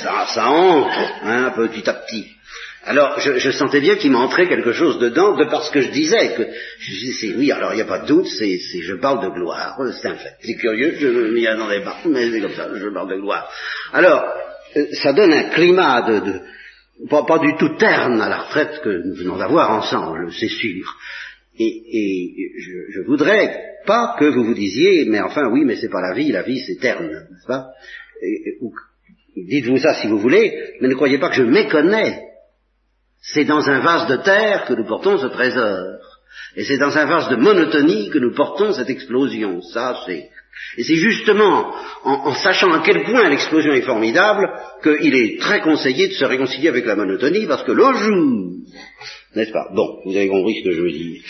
ça, 0.03 0.27
ça 0.35 0.49
entre, 0.49 1.13
hein, 1.23 1.53
petit 1.55 1.89
à 1.89 1.95
petit. 1.95 2.29
Alors, 2.85 3.21
je, 3.21 3.39
je 3.39 3.51
sentais 3.51 3.81
bien 3.81 3.97
qu'il 3.97 4.11
m'entrait 4.11 4.49
quelque 4.49 4.73
chose 4.73 4.99
dedans, 4.99 5.37
de 5.37 5.45
parce 5.45 5.71
que 5.71 5.81
je 5.81 5.91
disais 5.91 6.35
que, 6.35 6.43
je 6.79 6.91
disais, 6.91 7.35
oui, 7.37 7.53
alors 7.53 7.73
il 7.73 7.77
n'y 7.77 7.83
a 7.83 7.87
pas 7.87 8.01
de 8.01 8.07
doute, 8.07 8.27
c'est, 8.27 8.59
je 8.59 8.95
parle 8.95 9.23
de 9.23 9.29
gloire, 9.29 9.79
c'est 10.01 10.09
un 10.09 10.17
fait. 10.17 10.35
C'est 10.41 10.57
curieux, 10.57 10.97
je 10.99 11.07
m'y 11.33 11.47
attendais 11.47 11.83
pas, 11.83 11.99
mais 12.07 12.31
c'est 12.31 12.41
comme 12.41 12.55
ça, 12.55 12.69
je 12.75 12.89
parle 12.89 13.11
de 13.11 13.21
gloire. 13.21 13.49
Alors, 13.93 14.25
ça 15.03 15.13
donne 15.13 15.33
un 15.33 15.51
climat 15.51 16.03
de, 16.03 16.21
de 16.21 16.41
pas, 17.09 17.25
pas, 17.25 17.39
du 17.39 17.57
tout 17.59 17.77
terne 17.77 18.21
à 18.21 18.29
la 18.29 18.43
retraite 18.43 18.81
que 18.83 19.03
nous 19.07 19.15
venons 19.15 19.37
d'avoir 19.37 19.71
ensemble, 19.71 20.33
c'est 20.33 20.49
sûr. 20.49 20.97
Et, 21.59 21.65
et 21.65 22.53
je, 22.59 22.93
je, 22.93 23.01
voudrais 23.07 23.61
pas 23.87 24.17
que 24.19 24.25
vous 24.25 24.45
vous 24.45 24.55
disiez, 24.55 25.05
mais 25.07 25.21
enfin 25.21 25.49
oui, 25.51 25.65
mais 25.65 25.77
c'est 25.77 25.91
pas 25.91 26.01
la 26.01 26.15
vie, 26.15 26.33
la 26.33 26.43
vie 26.43 26.61
c'est 26.61 26.81
terne, 26.81 27.09
n'est-ce 27.09 27.47
pas? 27.47 27.67
Dites-vous 29.37 29.79
ça 29.79 29.95
si 29.95 30.07
vous 30.09 30.19
voulez, 30.19 30.77
mais 30.81 30.89
ne 30.89 30.95
croyez 30.95 31.19
pas 31.19 31.31
que 31.31 31.37
je 31.37 31.43
méconnais 31.43 32.23
c'est 33.23 33.45
dans 33.45 33.69
un 33.69 33.81
vase 33.81 34.09
de 34.09 34.17
terre 34.17 34.65
que 34.67 34.75
nous 34.75 34.85
portons 34.85 35.17
ce 35.17 35.27
trésor. 35.27 36.01
Et 36.57 36.65
c'est 36.65 36.79
dans 36.79 36.97
un 36.97 37.07
vase 37.07 37.29
de 37.29 37.37
monotonie 37.37 38.11
que 38.11 38.19
nous 38.19 38.35
portons 38.35 38.73
cette 38.73 38.91
explosion. 38.91 39.63
Ça, 39.63 40.03
c'est. 40.05 40.29
Et 40.77 40.85
c'est 40.85 40.97
justement 40.97 41.75
en, 42.05 42.35
sachant 42.35 42.73
à 42.73 42.83
quel 42.85 43.05
point 43.05 43.29
l'explosion 43.29 43.73
est 43.73 43.83
formidable 43.83 44.51
qu'il 44.83 45.15
est 45.15 45.39
très 45.41 45.61
conseillé 45.61 46.09
de 46.09 46.15
se 46.15 46.25
réconcilier 46.25 46.69
avec 46.69 46.87
la 46.87 46.97
monotonie 46.97 47.47
parce 47.47 47.65
que 47.65 47.73
le 47.73 47.93
jour, 47.95 48.53
n'est-ce 49.35 49.53
pas? 49.53 49.69
Bon, 49.75 50.01
vous 50.05 50.17
avez 50.17 50.29
compris 50.29 50.61
ce 50.61 50.65
que 50.65 50.75
je 50.75 50.81
veux 50.81 50.91
dire. 50.91 51.23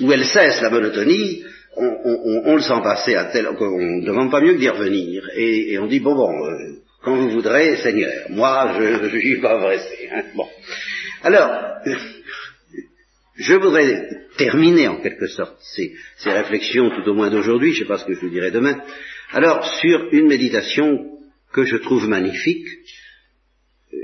Où 0.00 0.12
elle 0.12 0.24
cesse 0.24 0.60
la 0.62 0.70
monotonie, 0.70 1.42
on, 1.76 2.54
le 2.54 2.62
sent 2.62 2.80
passer 2.82 3.14
à 3.14 3.26
tel 3.26 3.46
qu'on 3.58 3.78
ne 3.78 4.06
demande 4.06 4.30
pas 4.30 4.40
mieux 4.40 4.54
que 4.54 4.60
d'y 4.60 4.68
revenir. 4.68 5.28
Et, 5.36 5.78
on 5.78 5.86
dit 5.86 6.00
bon 6.00 6.14
bon, 6.14 6.32
euh, 6.32 6.76
quand 7.02 7.16
vous 7.16 7.30
voudrez, 7.30 7.76
Seigneur. 7.76 8.12
Moi, 8.30 8.76
je 8.78 9.04
ne 9.04 9.08
suis 9.08 9.40
pas 9.40 9.58
pressé. 9.58 10.08
Hein. 10.12 10.22
Bon. 10.34 10.46
Alors, 11.22 11.50
je 13.36 13.54
voudrais 13.54 14.08
terminer 14.36 14.88
en 14.88 15.00
quelque 15.00 15.26
sorte 15.26 15.56
ces, 15.60 15.94
réflexions, 16.24 16.90
tout 16.90 17.08
au 17.08 17.14
moins 17.14 17.30
d'aujourd'hui, 17.30 17.72
je 17.72 17.80
ne 17.80 17.84
sais 17.84 17.88
pas 17.88 17.98
ce 17.98 18.04
que 18.04 18.14
je 18.14 18.20
vous 18.20 18.30
dirai 18.30 18.50
demain, 18.50 18.80
alors 19.32 19.64
sur 19.80 20.08
une 20.12 20.28
méditation 20.28 21.18
que 21.52 21.64
je 21.64 21.76
trouve 21.76 22.08
magnifique, 22.08 22.68
euh, 23.92 23.98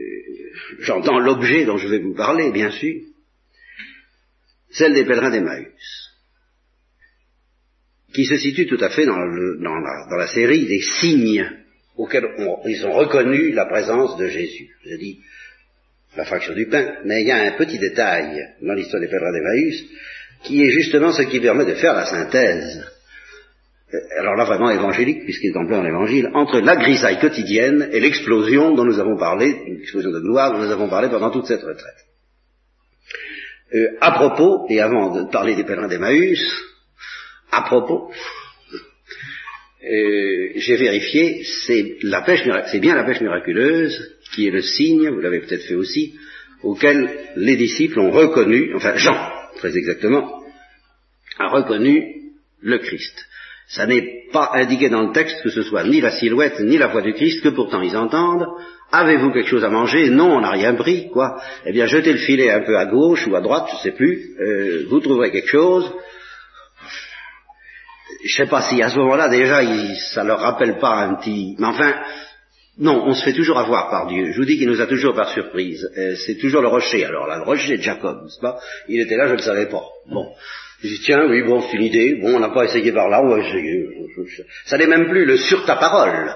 j'entends 0.81 1.19
l'objet 1.19 1.65
dont 1.65 1.77
je 1.77 1.89
vais 1.89 1.99
vous 1.99 2.15
parler, 2.15 2.51
bien 2.51 2.71
sûr, 2.71 3.03
celle 4.71 4.95
des 4.95 5.05
pèlerins 5.05 5.31
d'Emmaüs, 5.31 6.11
qui 8.15 8.25
se 8.25 8.37
situe 8.37 8.67
tout 8.67 8.83
à 8.83 8.91
fait 8.91 9.07
dans, 9.07 9.17
la, 9.17 10.27
série 10.29 10.67
des 10.67 10.81
signes 10.81 11.51
auxquels 11.97 12.29
ils 12.67 12.87
ont 12.87 12.93
reconnu 12.93 13.53
la 13.53 13.67
présence 13.67 14.17
de 14.17 14.29
Jésus. 14.29 14.71
Je 14.85 14.97
dis, 14.97 15.21
la 16.17 16.25
fraction 16.25 16.55
du 16.55 16.67
pain, 16.67 16.97
mais 17.05 17.23
il 17.23 17.27
y 17.27 17.31
a 17.31 17.43
un 17.43 17.57
petit 17.57 17.79
détail 17.79 18.39
dans 18.61 18.75
l'histoire 18.75 19.01
des 19.01 19.09
pèlerins 19.09 19.33
d'Emmaüs 19.33 19.85
qui 20.43 20.63
est 20.63 20.71
justement 20.71 21.13
ce 21.13 21.23
qui 21.23 21.41
permet 21.41 21.65
de 21.65 21.75
faire 21.75 21.95
la 21.95 22.07
synthèse, 22.07 22.85
euh, 23.95 23.99
alors 24.19 24.37
là 24.37 24.45
vraiment 24.45 24.71
évangélique, 24.71 25.25
puisqu'il 25.25 25.51
est 25.51 25.57
en 25.57 25.67
plein 25.67 25.83
l'évangile, 25.83 26.31
entre 26.35 26.61
la 26.61 26.77
grisaille 26.77 27.19
quotidienne 27.19 27.91
et 27.93 28.01
l'explosion 28.01 28.75
dont 28.75 28.85
nous 28.85 28.99
avons 28.99 29.17
parlé, 29.17 29.57
l'explosion 29.67 30.11
de 30.11 30.21
gloire 30.21 30.53
dont 30.53 30.65
nous 30.65 30.71
avons 30.71 30.89
parlé 30.89 31.09
pendant 31.09 31.31
toute 31.31 31.47
cette 31.47 31.63
retraite. 31.63 32.07
Euh, 33.75 33.89
à 34.01 34.13
propos, 34.13 34.67
et 34.69 34.81
avant 34.81 35.15
de 35.15 35.31
parler 35.31 35.55
des 35.55 35.65
pèlerins 35.65 35.89
d'Emmaüs, 35.89 36.41
à 37.51 37.63
propos, 37.63 38.11
euh, 39.85 40.53
j'ai 40.57 40.77
vérifié, 40.77 41.43
c'est 41.67 41.97
la 42.03 42.23
pêche, 42.23 42.43
c'est 42.71 42.81
bien 42.81 42.95
la 42.95 43.05
pêche 43.05 43.21
miraculeuse 43.21 44.17
qui 44.33 44.47
est 44.47 44.51
le 44.51 44.63
signe, 44.63 45.09
vous 45.09 45.21
l'avez 45.21 45.41
peut-être 45.41 45.65
fait 45.67 45.75
aussi, 45.75 46.15
auquel 46.63 47.11
les 47.37 47.57
disciples 47.57 47.99
ont 47.99 48.11
reconnu, 48.11 48.75
enfin 48.75 48.97
Jean, 48.97 49.32
très 49.63 49.79
exactement, 49.79 50.43
a 51.39 51.49
reconnu 51.49 52.17
le 52.61 52.79
Christ. 52.79 53.15
Ça 53.69 53.87
n'est 53.87 54.25
pas 54.33 54.51
indiqué 54.55 54.89
dans 54.89 55.03
le 55.03 55.13
texte 55.13 55.41
que 55.43 55.51
ce 55.51 55.63
soit 55.63 55.85
ni 55.85 56.01
la 56.01 56.11
silhouette 56.11 56.59
ni 56.61 56.79
la 56.79 56.89
voix 56.89 57.01
du 57.01 57.15
Christ, 57.15 57.43
que 57.43 57.51
pourtant 57.51 57.81
ils 57.81 57.97
entendent. 57.97 58.47
Avez-vous 58.91 59.31
quelque 59.31 59.49
chose 59.49 59.65
à 59.65 59.71
manger? 59.71 60.11
Non, 60.11 60.37
on 60.37 60.41
n'a 60.41 60.51
rien 60.51 60.75
pris, 60.75 61.09
quoi. 61.11 61.41
Eh 61.65 61.73
bien, 61.73 61.87
jetez 61.87 62.13
le 62.13 62.19
filet 62.19 62.51
un 62.51 62.63
peu 62.63 62.77
à 62.77 62.87
gauche 62.87 63.27
ou 63.29 63.37
à 63.37 63.41
droite, 63.41 63.69
je 63.71 63.77
ne 63.77 63.81
sais 63.83 63.93
plus, 63.93 64.35
euh, 64.41 64.87
vous 64.91 65.01
trouverez 65.01 65.31
quelque 65.31 65.49
chose 65.49 65.91
je 68.25 68.37
sais 68.37 68.47
pas 68.47 68.63
si 68.63 68.81
à 68.83 68.89
ce 68.89 68.99
moment-là 68.99 69.29
déjà 69.29 69.63
il, 69.63 69.97
ça 69.97 70.23
leur 70.23 70.41
rappelle 70.41 70.79
pas 70.79 70.97
un 70.97 71.15
petit, 71.15 71.57
mais 71.59 71.67
enfin, 71.67 71.95
non, 72.79 73.05
on 73.07 73.15
se 73.15 73.25
fait 73.25 73.35
toujours 73.35 73.59
avoir 73.59 73.91
par 73.91 74.07
Dieu. 74.07 74.33
Je 74.33 74.37
vous 74.39 74.47
dis 74.47 74.57
qu'il 74.57 74.69
nous 74.69 74.81
a 74.81 74.87
toujours 74.87 75.15
par 75.15 75.31
surprise. 75.33 75.87
Euh, 75.97 76.15
c'est 76.17 76.37
toujours 76.37 76.63
le 76.63 76.69
rocher. 76.69 77.05
Alors 77.05 77.27
là, 77.27 77.39
le 77.39 77.45
rocher 77.45 77.77
de 77.77 77.83
Jacob, 77.83 78.23
n'est-ce 78.25 78.41
pas? 78.41 78.59
Il 78.89 79.01
était 79.01 79.17
là, 79.17 79.27
je 79.27 79.33
ne 79.33 79.37
le 79.37 79.43
savais 79.43 79.67
pas. 79.67 79.85
Bon. 80.11 80.27
Je 80.83 80.89
dis, 80.89 81.01
tiens, 81.05 81.29
oui, 81.29 81.43
bon, 81.43 81.61
c'est 81.61 81.77
une 81.77 81.85
idée. 81.85 82.15
Bon, 82.17 82.35
on 82.37 82.41
n'a 82.41 82.49
pas 82.49 82.65
essayé 82.65 82.91
par 82.93 83.09
là, 83.09 83.23
on 83.23 83.29
va 83.29 83.39
essayer. 83.41 83.89
Ça 84.65 84.79
n'est 84.79 84.87
même 84.87 85.09
plus 85.09 85.25
le 85.25 85.37
sur 85.37 85.65
ta 85.67 85.77
parole 85.77 86.35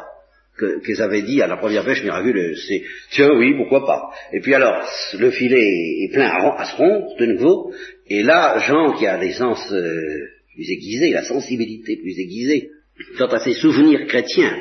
qu'ils 0.84 1.02
avaient 1.02 1.22
dit 1.22 1.42
à 1.42 1.46
la 1.46 1.56
première 1.56 1.84
pêche 1.84 2.02
miraculeuse. 2.02 2.64
C'est, 2.68 2.82
tiens, 3.10 3.30
oui, 3.36 3.54
pourquoi 3.56 3.84
pas. 3.84 4.10
Et 4.32 4.40
puis 4.40 4.54
alors, 4.54 4.86
le 5.18 5.30
filet 5.30 6.04
est 6.04 6.12
plein 6.12 6.28
à, 6.28 6.64
se 6.64 6.76
rompre, 6.76 7.16
de 7.18 7.26
nouveau. 7.26 7.72
Et 8.08 8.22
là, 8.22 8.58
Jean, 8.58 8.92
qui 8.92 9.06
a 9.06 9.16
l'essence... 9.18 9.72
Euh, 9.72 10.28
plus 10.56 10.70
aiguisée, 10.70 11.10
la 11.10 11.22
sensibilité 11.22 11.96
plus 11.96 12.18
aiguisée, 12.18 12.70
quant 13.18 13.26
à 13.26 13.38
ses 13.38 13.52
souvenirs 13.52 14.06
chrétiens, 14.06 14.56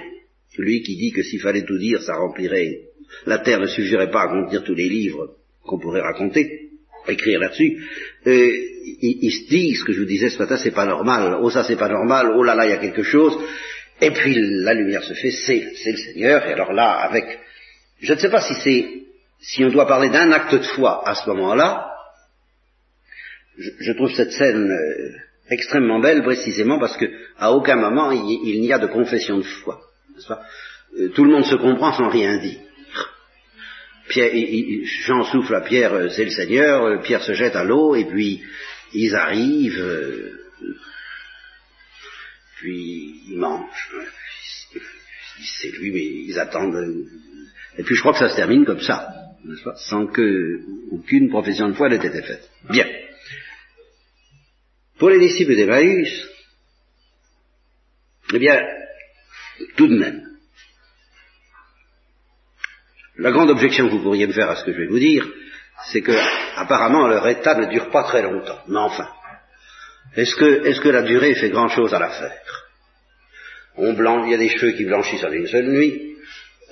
lui 0.61 0.81
qui 0.81 0.95
dit 0.95 1.11
que 1.11 1.23
s'il 1.23 1.41
fallait 1.41 1.63
tout 1.63 1.77
dire, 1.77 2.01
ça 2.01 2.15
remplirait, 2.15 2.81
la 3.25 3.39
terre 3.39 3.59
ne 3.59 3.67
suffirait 3.67 4.11
pas 4.11 4.23
à 4.23 4.27
contenir 4.27 4.63
tous 4.63 4.75
les 4.75 4.89
livres 4.89 5.35
qu'on 5.63 5.79
pourrait 5.79 6.01
raconter, 6.01 6.69
écrire 7.07 7.39
là-dessus, 7.39 7.83
euh, 8.27 8.51
il, 9.01 9.31
se 9.31 9.49
dit, 9.49 9.75
ce 9.75 9.83
que 9.83 9.93
je 9.93 9.99
vous 9.99 10.05
disais 10.05 10.29
ce 10.29 10.39
matin, 10.39 10.57
c'est 10.57 10.71
pas 10.71 10.85
normal, 10.85 11.39
oh 11.41 11.49
ça 11.49 11.63
c'est 11.63 11.75
pas 11.75 11.89
normal, 11.89 12.33
oh 12.35 12.43
là 12.43 12.55
là 12.55 12.65
il 12.65 12.71
y 12.71 12.73
a 12.73 12.77
quelque 12.77 13.03
chose, 13.03 13.37
et 14.01 14.11
puis 14.11 14.35
la 14.37 14.73
lumière 14.73 15.03
se 15.03 15.13
fait, 15.13 15.31
c'est, 15.31 15.73
c'est 15.75 15.91
le 15.91 15.97
Seigneur, 15.97 16.45
et 16.47 16.53
alors 16.53 16.73
là, 16.73 16.91
avec, 16.91 17.25
je 17.99 18.13
ne 18.13 18.17
sais 18.17 18.29
pas 18.29 18.41
si 18.41 18.53
c'est, 18.63 18.85
si 19.39 19.63
on 19.63 19.69
doit 19.69 19.87
parler 19.87 20.09
d'un 20.09 20.31
acte 20.31 20.53
de 20.53 20.63
foi 20.63 21.07
à 21.07 21.15
ce 21.15 21.29
moment-là, 21.29 21.91
je, 23.57 23.91
trouve 23.93 24.11
cette 24.13 24.31
scène 24.31 24.69
euh, 24.69 25.11
extrêmement 25.49 25.99
belle 25.99 26.23
précisément 26.23 26.79
parce 26.79 26.97
que 26.97 27.05
à 27.37 27.51
aucun 27.53 27.75
moment 27.75 28.11
il, 28.11 28.61
n'y 28.61 28.73
a 28.73 28.79
de 28.79 28.87
confession 28.87 29.37
de 29.37 29.43
foi. 29.43 29.79
Euh, 30.97 31.09
tout 31.09 31.25
le 31.25 31.31
monde 31.31 31.45
se 31.45 31.55
comprend 31.55 31.93
sans 31.93 32.09
rien 32.09 32.37
dire. 32.37 32.59
Pierre, 34.07 34.31
Jean 35.05 35.23
souffle 35.23 35.55
à 35.55 35.61
Pierre, 35.61 35.93
euh, 35.93 36.09
c'est 36.09 36.25
le 36.25 36.29
Seigneur, 36.29 36.85
euh, 36.85 36.97
Pierre 36.99 37.23
se 37.23 37.33
jette 37.33 37.55
à 37.55 37.63
l'eau, 37.63 37.95
et 37.95 38.05
puis 38.05 38.41
ils 38.93 39.15
arrivent, 39.15 40.39
puis 42.57 43.21
ils 43.29 43.37
mangent. 43.37 43.91
C'est 45.59 45.71
lui, 45.71 45.91
mais 45.91 46.05
ils 46.05 46.39
attendent. 46.39 47.07
Et 47.77 47.83
puis 47.83 47.95
je 47.95 47.99
crois 47.99 48.13
que 48.13 48.19
ça 48.19 48.29
se 48.29 48.35
termine 48.35 48.63
comme 48.63 48.79
ça, 48.79 49.09
sans 49.75 50.07
que 50.07 50.61
aucune 50.91 51.29
profession 51.29 51.67
de 51.69 51.73
foi 51.73 51.89
n'ait 51.89 51.97
été 51.97 52.21
faite. 52.21 52.49
Bien. 52.69 52.87
Pour 54.97 55.09
les 55.09 55.19
disciples 55.19 55.55
d'Emmaüs, 55.55 56.25
eh 58.33 58.39
bien, 58.39 58.61
tout 59.75 59.87
de 59.87 59.97
même, 59.97 60.21
la 63.17 63.31
grande 63.31 63.49
objection 63.49 63.87
que 63.87 63.93
vous 63.93 64.03
pourriez 64.03 64.27
me 64.27 64.33
faire 64.33 64.49
à 64.49 64.55
ce 64.55 64.65
que 64.65 64.73
je 64.73 64.77
vais 64.77 64.87
vous 64.87 64.99
dire, 64.99 65.25
c'est 65.91 66.01
que 66.01 66.11
apparemment 66.55 67.07
leur 67.07 67.27
état 67.27 67.55
ne 67.55 67.65
dure 67.67 67.89
pas 67.89 68.03
très 68.03 68.21
longtemps. 68.21 68.59
Mais 68.67 68.79
enfin, 68.79 69.07
est-ce 70.15 70.35
que, 70.35 70.89
la 70.89 71.01
durée 71.01 71.35
fait 71.35 71.49
grand-chose 71.49 71.93
à 71.93 71.99
l'affaire? 71.99 72.65
On 73.77 73.93
blanc, 73.93 74.25
il 74.25 74.31
y 74.31 74.35
a 74.35 74.37
des 74.37 74.49
cheveux 74.49 74.71
qui 74.71 74.85
blanchissent 74.85 75.23
en 75.23 75.31
une 75.31 75.47
seule 75.47 75.69
nuit. 75.69 76.15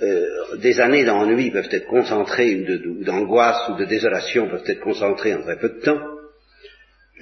Euh, 0.02 0.56
des 0.56 0.80
années 0.80 1.04
d'ennui 1.04 1.50
peuvent 1.50 1.68
être 1.70 1.86
concentrées, 1.86 2.66
ou 2.66 3.04
d'angoisse 3.04 3.68
ou 3.68 3.76
de 3.76 3.84
désolation 3.84 4.48
peuvent 4.48 4.64
être 4.66 4.80
concentrées 4.80 5.34
en 5.34 5.42
très 5.42 5.58
peu 5.58 5.68
de 5.68 5.80
temps. 5.80 6.00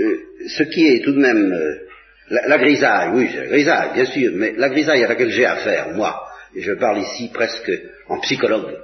Euh, 0.01 0.17
ce 0.49 0.63
qui 0.63 0.87
est 0.87 1.05
tout 1.05 1.13
de 1.13 1.21
même 1.21 1.53
euh, 1.53 1.92
la, 2.31 2.59
grisaille, 2.59 3.11
oui, 3.15 3.31
la 3.35 3.47
grisaille, 3.47 3.93
bien 3.95 4.05
sûr, 4.05 4.31
mais 4.35 4.53
la 4.57 4.69
grisaille 4.69 5.05
à 5.05 5.09
laquelle 5.09 5.31
j'ai 5.31 5.47
affaire, 5.47 5.91
moi, 5.91 6.29
et 6.55 6.63
je 6.63 6.73
parle 6.73 6.99
ici 6.99 7.31
presque 7.33 7.71
en 8.09 8.21
psychologue 8.21 8.79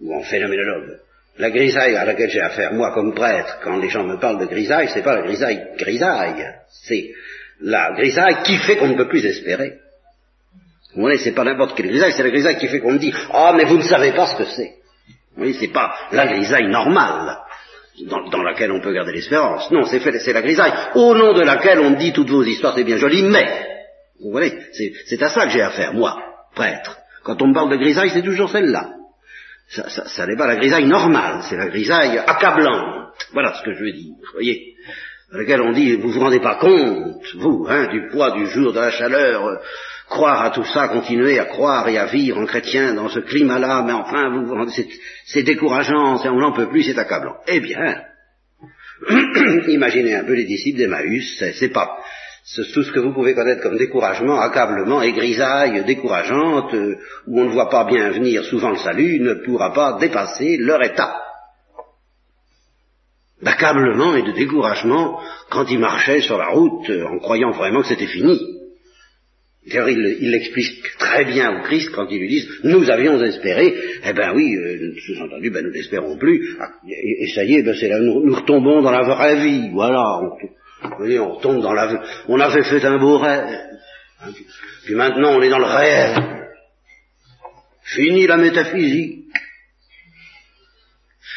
ou 0.00 0.14
en 0.14 0.22
phénoménologue, 0.22 0.98
la 1.38 1.50
grisaille 1.50 1.96
à 1.96 2.04
laquelle 2.04 2.30
j'ai 2.30 2.40
affaire, 2.40 2.72
moi, 2.74 2.92
comme 2.92 3.14
prêtre, 3.14 3.58
quand 3.62 3.76
les 3.78 3.88
gens 3.88 4.04
me 4.04 4.18
parlent 4.18 4.40
de 4.40 4.46
grisaille, 4.46 4.88
c'est 4.92 5.02
pas 5.02 5.16
la 5.16 5.22
grisaille 5.22 5.66
grisaille, 5.76 6.54
c'est 6.86 7.10
la 7.60 7.92
grisaille 7.92 8.42
qui 8.44 8.58
fait 8.58 8.76
qu'on 8.76 8.88
ne 8.88 8.96
peut 8.96 9.08
plus 9.08 9.24
espérer. 9.24 9.78
Vous 10.94 11.00
voyez, 11.00 11.18
c'est 11.18 11.32
pas 11.32 11.44
n'importe 11.44 11.74
quelle 11.74 11.88
grisaille, 11.88 12.12
c'est 12.12 12.22
la 12.22 12.30
grisaille 12.30 12.58
qui 12.58 12.68
fait 12.68 12.80
qu'on 12.80 12.92
me 12.92 12.98
dit, 12.98 13.14
ah, 13.32 13.54
mais 13.56 13.64
vous 13.64 13.78
ne 13.78 13.82
savez 13.82 14.12
pas 14.12 14.26
ce 14.26 14.36
que 14.36 14.44
c'est. 14.44 14.74
Vous 15.34 15.44
voyez, 15.44 15.54
c'est 15.54 15.72
pas 15.72 15.94
la 16.12 16.26
grisaille 16.26 16.68
normale. 16.68 17.38
Dans, 18.00 18.42
laquelle 18.42 18.72
on 18.72 18.80
peut 18.80 18.92
garder 18.92 19.12
l'espérance. 19.12 19.70
Non, 19.70 19.84
c'est 19.84 20.00
c'est 20.00 20.32
la 20.32 20.42
grisaille, 20.42 20.72
au 20.94 21.14
nom 21.14 21.32
de 21.34 21.42
laquelle 21.42 21.80
on 21.80 21.92
dit 21.92 22.12
toutes 22.12 22.30
vos 22.30 22.42
histoires, 22.42 22.74
c'est 22.74 22.84
bien 22.84 22.96
joli, 22.96 23.22
mais, 23.22 23.66
vous 24.20 24.30
voyez, 24.30 24.58
c'est 25.06 25.22
à 25.22 25.28
ça 25.28 25.46
que 25.46 25.52
j'ai 25.52 25.62
affaire, 25.62 25.92
moi, 25.92 26.18
prêtre. 26.54 26.98
Quand 27.24 27.40
on 27.42 27.48
me 27.48 27.54
parle 27.54 27.70
de 27.70 27.76
grisaille, 27.76 28.10
c'est 28.10 28.22
toujours 28.22 28.50
celle-là. 28.50 28.90
Ça, 29.68 29.88
ça, 29.88 30.26
n'est 30.26 30.36
pas 30.36 30.46
la 30.46 30.56
grisaille 30.56 30.86
normale, 30.86 31.40
c'est 31.48 31.56
la 31.56 31.68
grisaille 31.68 32.18
accablante. 32.18 33.14
Voilà 33.32 33.54
ce 33.54 33.62
que 33.62 33.72
je 33.72 33.84
veux 33.84 33.92
dire, 33.92 34.14
vous 34.18 34.32
voyez 34.32 34.71
laquelle 35.32 35.62
on 35.62 35.72
dit, 35.72 35.96
vous 35.96 36.10
vous 36.10 36.20
rendez 36.20 36.40
pas 36.40 36.56
compte, 36.56 37.24
vous, 37.38 37.66
hein, 37.68 37.88
du 37.88 38.08
poids 38.08 38.32
du 38.32 38.46
jour, 38.46 38.72
de 38.72 38.80
la 38.80 38.90
chaleur, 38.90 39.46
euh, 39.46 39.56
croire 40.08 40.42
à 40.42 40.50
tout 40.50 40.64
ça, 40.64 40.88
continuer 40.88 41.38
à 41.38 41.46
croire 41.46 41.88
et 41.88 41.98
à 41.98 42.06
vivre 42.06 42.38
en 42.38 42.46
chrétien 42.46 42.94
dans 42.94 43.08
ce 43.08 43.20
climat-là, 43.20 43.82
mais 43.86 43.92
enfin, 43.92 44.28
vous 44.30 44.46
vous 44.46 44.54
rendez, 44.54 44.72
c'est 45.24 45.42
décourageant, 45.42 46.20
on 46.24 46.40
n'en 46.40 46.52
peut 46.52 46.68
plus, 46.68 46.82
c'est 46.82 46.98
accablant. 46.98 47.36
Eh 47.48 47.60
bien, 47.60 48.02
imaginez 49.68 50.14
un 50.14 50.24
peu 50.24 50.34
les 50.34 50.44
disciples 50.44 50.78
d'Emmaüs, 50.78 51.42
c'est 51.58 51.72
pas, 51.72 51.98
tout 52.74 52.82
ce 52.82 52.92
que 52.92 53.00
vous 53.00 53.14
pouvez 53.14 53.34
connaître 53.34 53.62
comme 53.62 53.78
découragement, 53.78 54.38
accablement 54.38 55.00
et 55.00 55.12
grisaille 55.12 55.82
décourageante, 55.84 56.74
euh, 56.74 56.96
où 57.26 57.40
on 57.40 57.44
ne 57.44 57.52
voit 57.52 57.70
pas 57.70 57.84
bien 57.84 58.10
venir 58.10 58.44
souvent 58.44 58.70
le 58.70 58.76
salut, 58.76 59.18
ne 59.20 59.34
pourra 59.34 59.72
pas 59.72 59.96
dépasser 59.98 60.58
leur 60.58 60.82
état 60.82 61.16
d'accablement 63.42 64.14
et 64.14 64.22
de 64.22 64.32
découragement 64.32 65.20
quand 65.50 65.70
ils 65.70 65.78
marchaient 65.78 66.20
sur 66.20 66.38
la 66.38 66.48
route 66.48 66.88
euh, 66.90 67.06
en 67.06 67.18
croyant 67.18 67.50
vraiment 67.50 67.82
que 67.82 67.88
c'était 67.88 68.06
fini. 68.06 68.40
D'ailleurs, 69.66 69.90
il 69.90 70.30
l'explique 70.30 70.82
très 70.98 71.24
bien 71.24 71.58
au 71.58 71.62
Christ 71.62 71.90
quand 71.94 72.06
ils 72.10 72.18
lui 72.18 72.28
disent 72.28 72.48
Nous 72.64 72.90
avions 72.90 73.22
espéré. 73.22 73.74
Eh 74.04 74.12
ben 74.12 74.32
oui, 74.34 74.56
euh, 74.56 74.92
sous-entendu, 75.06 75.50
ben 75.50 75.64
nous 75.64 75.70
n'espérons 75.70 76.16
plus. 76.16 76.56
Ah, 76.60 76.70
et, 76.88 77.28
ça 77.28 77.44
y 77.44 77.54
est, 77.54 77.62
ben 77.62 77.74
c'est 77.78 77.88
là, 77.88 78.00
nous, 78.00 78.34
retombons 78.34 78.82
dans 78.82 78.90
la 78.90 79.02
vraie 79.02 79.36
vie. 79.36 79.70
Voilà. 79.72 80.20
vous 80.82 80.96
voyez, 80.98 81.20
on 81.20 81.34
retombe 81.34 81.62
dans 81.62 81.72
la 81.72 82.02
On 82.26 82.40
avait 82.40 82.64
fait 82.64 82.84
un 82.84 82.98
beau 82.98 83.18
rêve. 83.18 83.56
Hein, 84.24 84.30
puis 84.84 84.96
maintenant, 84.96 85.36
on 85.36 85.42
est 85.42 85.48
dans 85.48 85.60
le 85.60 85.64
réel. 85.64 86.16
Fini 87.84 88.26
la 88.26 88.38
métaphysique. 88.38 89.26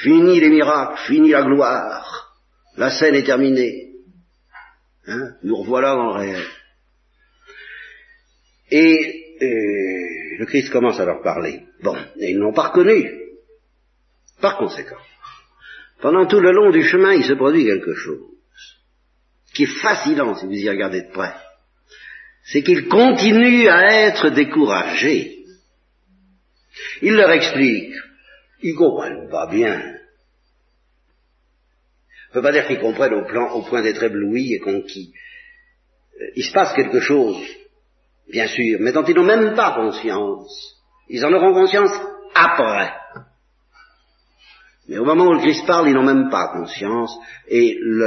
Fini 0.01 0.39
les 0.39 0.49
miracles, 0.49 0.99
fini 1.07 1.29
la 1.29 1.43
gloire. 1.43 2.35
La 2.77 2.89
scène 2.91 3.15
est 3.15 3.23
terminée. 3.23 3.93
Hein 5.07 5.35
Nous 5.43 5.55
revoilà 5.55 5.95
dans 5.95 6.13
le 6.13 6.19
réel. 6.19 6.45
Et 8.71 9.37
euh, 9.41 10.37
le 10.39 10.45
Christ 10.45 10.69
commence 10.71 10.99
à 10.99 11.05
leur 11.05 11.21
parler. 11.21 11.63
Bon, 11.81 11.95
et 12.17 12.31
ils 12.31 12.39
n'ont 12.39 12.53
pas 12.53 12.69
reconnu. 12.69 13.09
Par 14.41 14.57
conséquent, 14.57 14.97
pendant 16.01 16.25
tout 16.25 16.41
le 16.41 16.51
long 16.51 16.71
du 16.71 16.83
chemin, 16.83 17.13
il 17.13 17.23
se 17.23 17.33
produit 17.33 17.65
quelque 17.65 17.93
chose 17.93 18.35
qui 19.53 19.63
est 19.63 19.81
fascinant 19.81 20.35
si 20.35 20.45
vous 20.45 20.51
y 20.51 20.69
regardez 20.69 21.03
de 21.03 21.11
près. 21.11 21.33
C'est 22.43 22.61
qu'ils 22.61 22.87
continuent 22.87 23.69
à 23.69 24.07
être 24.07 24.29
découragés. 24.29 25.45
Il 27.01 27.13
leur 27.13 27.31
explique 27.31 27.95
ils 28.61 28.75
comprennent 28.75 29.29
pas 29.29 29.47
bien. 29.47 29.95
On 32.29 32.33
peut 32.33 32.41
pas 32.41 32.51
dire 32.51 32.67
qu'ils 32.67 32.79
comprennent 32.79 33.13
au, 33.13 33.25
plan, 33.25 33.51
au 33.53 33.61
point 33.61 33.81
d'être 33.81 34.03
éblouis 34.03 34.53
et 34.53 34.59
conquis. 34.59 35.13
Euh, 36.21 36.25
il 36.35 36.43
se 36.43 36.51
passe 36.51 36.73
quelque 36.73 36.99
chose, 36.99 37.37
bien 38.29 38.47
sûr, 38.47 38.79
mais 38.81 38.91
dont 38.91 39.03
ils 39.03 39.15
n'ont 39.15 39.23
même 39.23 39.55
pas 39.55 39.75
conscience. 39.75 40.75
Ils 41.07 41.23
en 41.25 41.33
auront 41.33 41.53
conscience 41.53 41.91
après. 42.33 42.93
Mais 44.87 44.97
au 44.97 45.05
moment 45.05 45.27
où 45.27 45.33
le 45.33 45.39
Christ 45.39 45.65
parle, 45.65 45.87
ils 45.87 45.93
n'ont 45.93 46.03
même 46.03 46.29
pas 46.29 46.49
conscience, 46.49 47.17
et 47.47 47.77
le, 47.79 48.05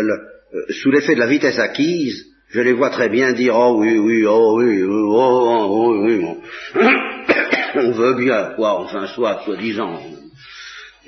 euh, 0.54 0.64
sous 0.70 0.90
l'effet 0.90 1.14
de 1.14 1.20
la 1.20 1.26
vitesse 1.26 1.58
acquise, 1.58 2.26
je 2.48 2.61
les 2.61 2.72
vois 2.72 2.90
très 2.90 3.08
bien 3.08 3.32
dire 3.32 3.54
oh 3.54 3.76
oui 3.78 3.98
oui 3.98 4.24
oh 4.26 4.56
oui 4.58 4.82
oh, 4.82 5.12
oh, 5.12 5.66
oh 5.70 6.04
oui 6.04 6.20
bon. 6.20 6.40
on 7.74 7.90
veut 7.92 8.14
bien 8.14 8.54
quoi 8.56 8.80
enfin 8.80 9.06
soit 9.08 9.42
soi-disant 9.44 10.00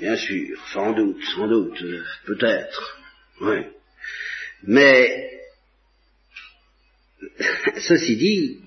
Bien 0.01 0.17
sûr, 0.17 0.57
sans 0.73 0.93
doute, 0.93 1.23
sans 1.35 1.47
doute, 1.47 1.79
euh, 1.83 2.03
peut-être, 2.25 2.99
oui. 3.41 3.57
Mais, 4.63 5.29
ceci 7.77 8.15
dit, 8.17 8.61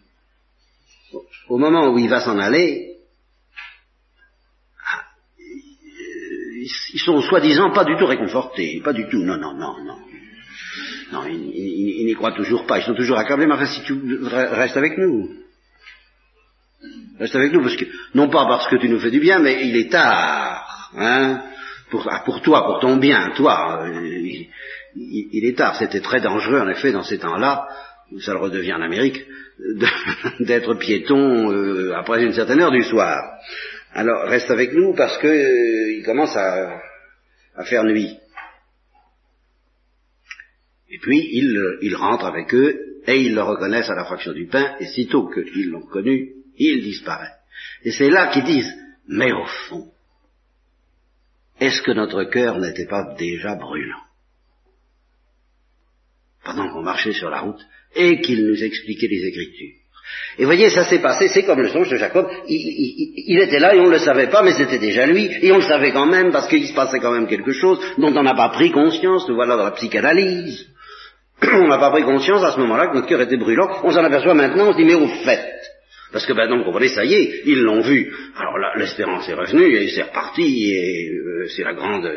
au 1.48 1.58
moment 1.58 1.92
où 1.92 1.98
il 1.98 2.08
va 2.08 2.20
s'en 2.20 2.38
aller, 2.38 2.98
ils 6.56 7.00
sont 7.00 7.20
soi-disant 7.22 7.72
pas 7.72 7.84
du 7.84 7.96
tout 7.96 8.06
réconfortés, 8.06 8.80
pas 8.84 8.92
du 8.92 9.08
tout, 9.08 9.24
non, 9.24 9.36
non, 9.36 9.54
non, 9.54 9.82
non. 9.82 9.98
Non, 11.10 11.26
ils, 11.26 12.06
n'y 12.06 12.14
croient 12.14 12.30
toujours 12.30 12.64
pas, 12.64 12.78
ils 12.78 12.84
sont 12.84 12.94
toujours 12.94 13.18
accablés, 13.18 13.46
mais 13.46 13.54
enfin, 13.54 13.66
si 13.66 13.82
tu 13.82 13.92
restes 14.22 14.76
avec 14.76 14.98
nous. 14.98 15.30
Reste 17.18 17.34
avec 17.34 17.52
nous, 17.52 17.62
parce 17.62 17.76
que, 17.76 17.86
non 18.14 18.28
pas 18.28 18.46
parce 18.46 18.68
que 18.68 18.76
tu 18.76 18.88
nous 18.88 19.00
fais 19.00 19.10
du 19.10 19.18
bien, 19.18 19.40
mais 19.40 19.66
il 19.66 19.76
est 19.76 19.90
tard. 19.90 20.63
Hein 20.96 21.42
pour, 21.90 22.08
ah, 22.10 22.22
pour, 22.24 22.42
toi, 22.42 22.64
pour 22.64 22.80
ton 22.80 22.96
bien, 22.96 23.32
toi, 23.36 23.84
euh, 23.84 24.00
il, 24.96 25.44
est 25.44 25.56
tard. 25.56 25.76
C'était 25.76 26.00
très 26.00 26.20
dangereux, 26.20 26.58
en 26.58 26.68
effet, 26.68 26.92
dans 26.92 27.04
ces 27.04 27.18
temps-là, 27.18 27.68
ça 28.20 28.32
le 28.32 28.38
redevient 28.38 28.74
en 28.74 28.82
Amérique, 28.82 29.24
d'être 30.40 30.74
piéton 30.74 31.52
euh, 31.52 31.94
après 31.94 32.24
une 32.24 32.32
certaine 32.32 32.60
heure 32.60 32.72
du 32.72 32.82
soir. 32.82 33.38
Alors, 33.92 34.28
reste 34.28 34.50
avec 34.50 34.72
nous 34.72 34.94
parce 34.94 35.16
que 35.18 35.28
euh, 35.28 35.92
il 35.92 36.02
commence 36.04 36.36
à, 36.36 36.80
à, 37.56 37.64
faire 37.64 37.84
nuit. 37.84 38.18
Et 40.90 40.98
puis, 40.98 41.28
il, 41.32 41.78
il 41.82 41.94
rentre 41.94 42.24
avec 42.24 42.52
eux 42.54 42.76
et 43.06 43.20
ils 43.20 43.34
le 43.34 43.42
reconnaissent 43.42 43.90
à 43.90 43.94
la 43.94 44.04
fraction 44.04 44.32
du 44.32 44.46
pain, 44.46 44.76
et 44.80 44.86
sitôt 44.86 45.28
qu'ils 45.28 45.70
l'ont 45.70 45.86
connu, 45.86 46.32
il 46.56 46.82
disparaît. 46.82 47.32
Et 47.84 47.92
c'est 47.92 48.10
là 48.10 48.28
qu'ils 48.28 48.44
disent, 48.44 48.72
mais 49.06 49.30
au 49.32 49.44
fond, 49.68 49.93
est-ce 51.60 51.82
que 51.82 51.92
notre 51.92 52.24
cœur 52.24 52.58
n'était 52.58 52.86
pas 52.86 53.14
déjà 53.18 53.54
brûlant 53.54 54.02
pendant 56.44 56.68
qu'on 56.68 56.82
marchait 56.82 57.12
sur 57.12 57.30
la 57.30 57.40
route 57.40 57.60
et 57.96 58.20
qu'il 58.20 58.46
nous 58.46 58.62
expliquait 58.62 59.08
les 59.08 59.28
Écritures. 59.28 59.76
Et 60.38 60.44
voyez, 60.44 60.68
ça 60.70 60.84
s'est 60.84 61.00
passé, 61.00 61.28
c'est 61.28 61.44
comme 61.44 61.62
le 61.62 61.70
songe 61.70 61.88
de 61.88 61.96
Jacob, 61.96 62.28
il, 62.46 63.40
était 63.40 63.58
là 63.58 63.74
et 63.74 63.80
on 63.80 63.86
ne 63.86 63.92
le 63.92 63.98
savait 63.98 64.26
pas, 64.26 64.42
mais 64.42 64.52
c'était 64.52 64.78
déjà 64.78 65.06
lui, 65.06 65.30
et 65.40 65.50
on 65.52 65.56
le 65.56 65.62
savait 65.62 65.92
quand 65.92 66.06
même 66.06 66.30
parce 66.30 66.48
qu'il 66.48 66.66
se 66.66 66.74
passait 66.74 66.98
quand 66.98 67.12
même 67.12 67.26
quelque 67.26 67.52
chose 67.52 67.80
dont 67.96 68.14
on 68.14 68.22
n'a 68.22 68.34
pas 68.34 68.50
pris 68.50 68.70
conscience, 68.70 69.26
nous 69.28 69.34
voilà 69.34 69.56
dans 69.56 69.64
la 69.64 69.70
psychanalyse. 69.70 70.66
on 71.42 71.68
n'a 71.68 71.78
pas 71.78 71.90
pris 71.90 72.02
conscience 72.02 72.44
à 72.44 72.52
ce 72.52 72.60
moment-là 72.60 72.88
que 72.88 72.94
notre 72.94 73.06
cœur 73.06 73.22
était 73.22 73.38
brûlant, 73.38 73.80
on 73.82 73.90
s'en 73.90 74.04
aperçoit 74.04 74.34
maintenant, 74.34 74.68
on 74.68 74.72
se 74.72 74.76
dit 74.76 74.84
mais 74.84 74.94
au 74.94 75.08
fait, 75.08 75.54
parce 76.14 76.26
que 76.26 76.32
maintenant, 76.32 76.58
vous 76.58 76.64
comprenez, 76.64 76.90
ça 76.90 77.04
y 77.04 77.12
est, 77.12 77.42
ils 77.44 77.60
l'ont 77.60 77.80
vu. 77.80 78.14
Alors 78.36 78.56
là, 78.56 78.74
l'espérance 78.76 79.28
est 79.28 79.34
revenue 79.34 79.74
et 79.74 79.88
c'est 79.88 80.04
reparti 80.04 80.70
et 80.70 81.10
euh, 81.10 81.48
c'est 81.48 81.64
la 81.64 81.74
grande, 81.74 82.08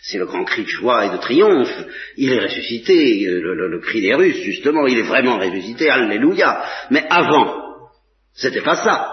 c'est 0.00 0.18
le 0.18 0.26
grand 0.26 0.44
cri 0.44 0.62
de 0.62 0.68
joie 0.68 1.06
et 1.06 1.10
de 1.10 1.16
triomphe. 1.16 1.76
Il 2.16 2.32
est 2.32 2.38
ressuscité, 2.38 3.26
euh, 3.26 3.40
le, 3.40 3.80
cri 3.80 4.00
des 4.00 4.14
Russes, 4.14 4.44
justement, 4.44 4.86
il 4.86 4.96
est 4.96 5.02
vraiment 5.02 5.38
ressuscité, 5.38 5.90
alléluia. 5.90 6.62
Mais 6.92 7.04
avant, 7.10 7.80
c'était 8.32 8.60
pas 8.60 8.76
ça. 8.76 9.12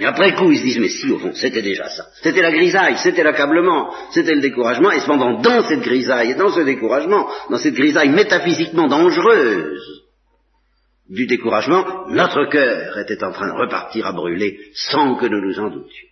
Mais 0.00 0.06
après 0.06 0.34
coup, 0.34 0.50
ils 0.50 0.58
se 0.58 0.64
disent, 0.64 0.80
mais 0.80 0.88
si, 0.88 1.08
au 1.12 1.20
fond, 1.20 1.30
c'était 1.32 1.62
déjà 1.62 1.88
ça. 1.88 2.06
C'était 2.20 2.42
la 2.42 2.50
grisaille, 2.50 2.96
c'était 2.98 3.22
l'accablement, 3.22 3.94
c'était 4.10 4.34
le 4.34 4.40
découragement, 4.40 4.90
et 4.90 4.98
cependant, 4.98 5.40
dans 5.40 5.62
cette 5.68 5.82
grisaille 5.82 6.32
et 6.32 6.34
dans 6.34 6.50
ce 6.50 6.62
découragement, 6.62 7.28
dans 7.48 7.58
cette 7.58 7.74
grisaille 7.74 8.08
métaphysiquement 8.08 8.88
dangereuse, 8.88 10.01
du 11.12 11.26
découragement, 11.26 12.08
notre 12.08 12.46
cœur 12.46 12.98
était 12.98 13.22
en 13.22 13.32
train 13.32 13.48
de 13.48 13.60
repartir 13.60 14.06
à 14.06 14.12
brûler 14.12 14.58
sans 14.74 15.16
que 15.16 15.26
nous 15.26 15.42
nous 15.42 15.60
en 15.60 15.68
doutions. 15.68 16.08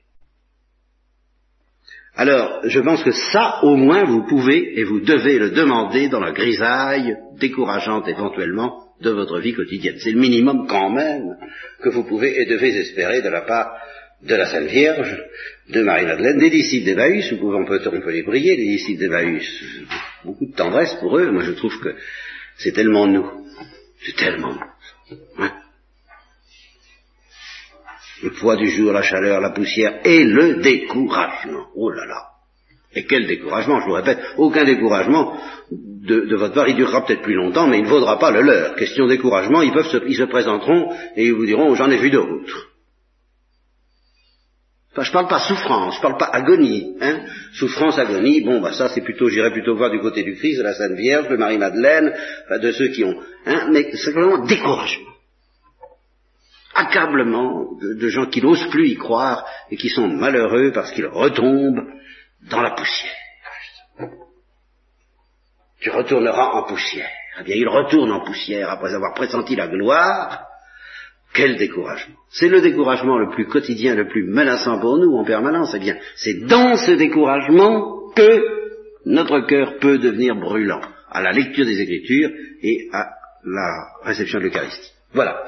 Alors, 2.14 2.60
je 2.64 2.80
pense 2.80 3.02
que 3.02 3.12
ça, 3.12 3.60
au 3.62 3.76
moins, 3.76 4.04
vous 4.04 4.26
pouvez 4.26 4.78
et 4.78 4.84
vous 4.84 5.00
devez 5.00 5.38
le 5.38 5.50
demander 5.50 6.08
dans 6.08 6.20
la 6.20 6.32
grisaille 6.32 7.16
décourageante 7.38 8.08
éventuellement 8.08 8.88
de 9.00 9.10
votre 9.10 9.38
vie 9.38 9.54
quotidienne. 9.54 9.96
C'est 10.00 10.12
le 10.12 10.20
minimum 10.20 10.66
quand 10.68 10.90
même 10.90 11.38
que 11.82 11.88
vous 11.88 12.04
pouvez 12.04 12.38
et 12.42 12.44
devez 12.44 12.76
espérer 12.76 13.22
de 13.22 13.30
la 13.30 13.40
part 13.40 13.72
de 14.22 14.34
la 14.34 14.44
Sainte 14.44 14.68
Vierge, 14.68 15.16
de 15.70 15.82
Marie-Madeleine, 15.82 16.38
des 16.40 16.50
disciples 16.50 16.84
d'Emmaüs, 16.84 17.32
on 17.40 17.64
peut, 17.64 17.80
on 17.86 18.00
peut 18.00 18.10
les 18.10 18.22
prier, 18.22 18.54
les 18.54 18.76
disciples 18.76 19.00
d'Emmaüs. 19.00 19.64
Beaucoup 20.26 20.44
de 20.44 20.54
tendresse 20.54 20.94
pour 20.96 21.16
eux, 21.16 21.30
moi 21.30 21.42
je 21.42 21.52
trouve 21.52 21.80
que 21.80 21.94
c'est 22.58 22.72
tellement 22.72 23.06
nous. 23.06 23.30
C'est 24.04 24.16
tellement 24.16 24.52
nous. 24.52 24.60
Le 28.22 28.30
poids 28.32 28.56
du 28.56 28.68
jour, 28.68 28.92
la 28.92 29.02
chaleur, 29.02 29.40
la 29.40 29.50
poussière 29.50 30.00
et 30.04 30.24
le 30.24 30.56
découragement. 30.56 31.66
Oh 31.74 31.90
là 31.90 32.04
là. 32.06 32.26
Et 32.94 33.04
quel 33.04 33.26
découragement, 33.26 33.80
je 33.80 33.86
vous 33.86 33.92
répète, 33.92 34.18
aucun 34.36 34.64
découragement 34.64 35.38
de, 35.70 36.36
votre 36.36 36.54
part, 36.54 36.68
il 36.68 36.74
durera 36.74 37.04
peut-être 37.04 37.22
plus 37.22 37.34
longtemps, 37.34 37.68
mais 37.68 37.78
il 37.78 37.84
ne 37.84 37.88
vaudra 37.88 38.18
pas 38.18 38.32
le 38.32 38.42
leur. 38.42 38.74
Question 38.74 39.06
découragement, 39.06 39.62
ils, 39.62 39.72
peuvent 39.72 39.88
se, 39.88 39.98
ils 40.06 40.16
se 40.16 40.24
présenteront 40.24 40.92
et 41.16 41.26
ils 41.26 41.32
vous 41.32 41.46
diront, 41.46 41.74
j'en 41.74 41.90
ai 41.90 41.98
vu 41.98 42.10
d'autres. 42.10 42.69
Enfin, 44.92 45.02
je 45.02 45.12
parle 45.12 45.28
pas 45.28 45.38
souffrance, 45.38 45.96
je 45.96 46.00
parle 46.00 46.16
pas 46.16 46.30
agonie. 46.32 46.96
Hein. 47.00 47.20
Souffrance, 47.52 47.96
agonie, 47.96 48.40
bon, 48.40 48.60
bah 48.60 48.72
ça 48.72 48.88
c'est 48.88 49.02
plutôt, 49.02 49.28
j'irais 49.28 49.52
plutôt 49.52 49.76
voir 49.76 49.90
du 49.90 50.00
côté 50.00 50.24
du 50.24 50.34
Christ, 50.34 50.58
de 50.58 50.64
la 50.64 50.74
Sainte 50.74 50.96
Vierge, 50.96 51.28
de 51.28 51.36
Marie-Madeleine, 51.36 52.12
de 52.60 52.72
ceux 52.72 52.88
qui 52.88 53.04
ont... 53.04 53.14
Hein, 53.46 53.68
mais 53.70 53.92
simplement 53.96 54.44
découragement. 54.44 55.10
Accablement 56.74 57.78
de, 57.80 58.08
gens 58.08 58.26
qui 58.26 58.42
n'osent 58.42 58.68
plus 58.70 58.88
y 58.88 58.96
croire 58.96 59.44
et 59.70 59.76
qui 59.76 59.88
sont 59.90 60.08
malheureux 60.08 60.72
parce 60.72 60.90
qu'ils 60.92 61.06
retombent 61.06 61.86
dans 62.50 62.62
la 62.62 62.70
poussière. 62.70 63.12
Tu 65.80 65.90
retourneras 65.90 66.52
en 66.52 66.64
poussière. 66.64 67.08
Eh 67.40 67.44
bien, 67.44 67.54
il 67.54 67.68
retourne 67.68 68.10
en 68.10 68.24
poussière 68.24 68.70
après 68.70 68.92
avoir 68.92 69.14
pressenti 69.14 69.54
la 69.56 69.68
gloire, 69.68 70.49
quel 71.32 71.56
découragement 71.56 72.16
C'est 72.30 72.48
le 72.48 72.60
découragement 72.60 73.18
le 73.18 73.30
plus 73.30 73.46
quotidien, 73.46 73.94
le 73.94 74.08
plus 74.08 74.24
menaçant 74.24 74.78
pour 74.80 74.98
nous 74.98 75.14
en 75.16 75.24
permanence. 75.24 75.72
Eh 75.76 75.78
bien, 75.78 75.96
c'est 76.16 76.46
dans 76.46 76.76
ce 76.76 76.92
découragement 76.92 78.10
que 78.14 78.60
notre 79.06 79.40
cœur 79.46 79.78
peut 79.78 79.98
devenir 79.98 80.36
brûlant 80.36 80.80
à 81.10 81.22
la 81.22 81.32
lecture 81.32 81.64
des 81.64 81.80
Écritures 81.80 82.30
et 82.62 82.88
à 82.92 83.10
la 83.44 83.86
réception 84.04 84.38
de 84.38 84.44
l'Eucharistie. 84.44 84.92
Voilà. 85.12 85.42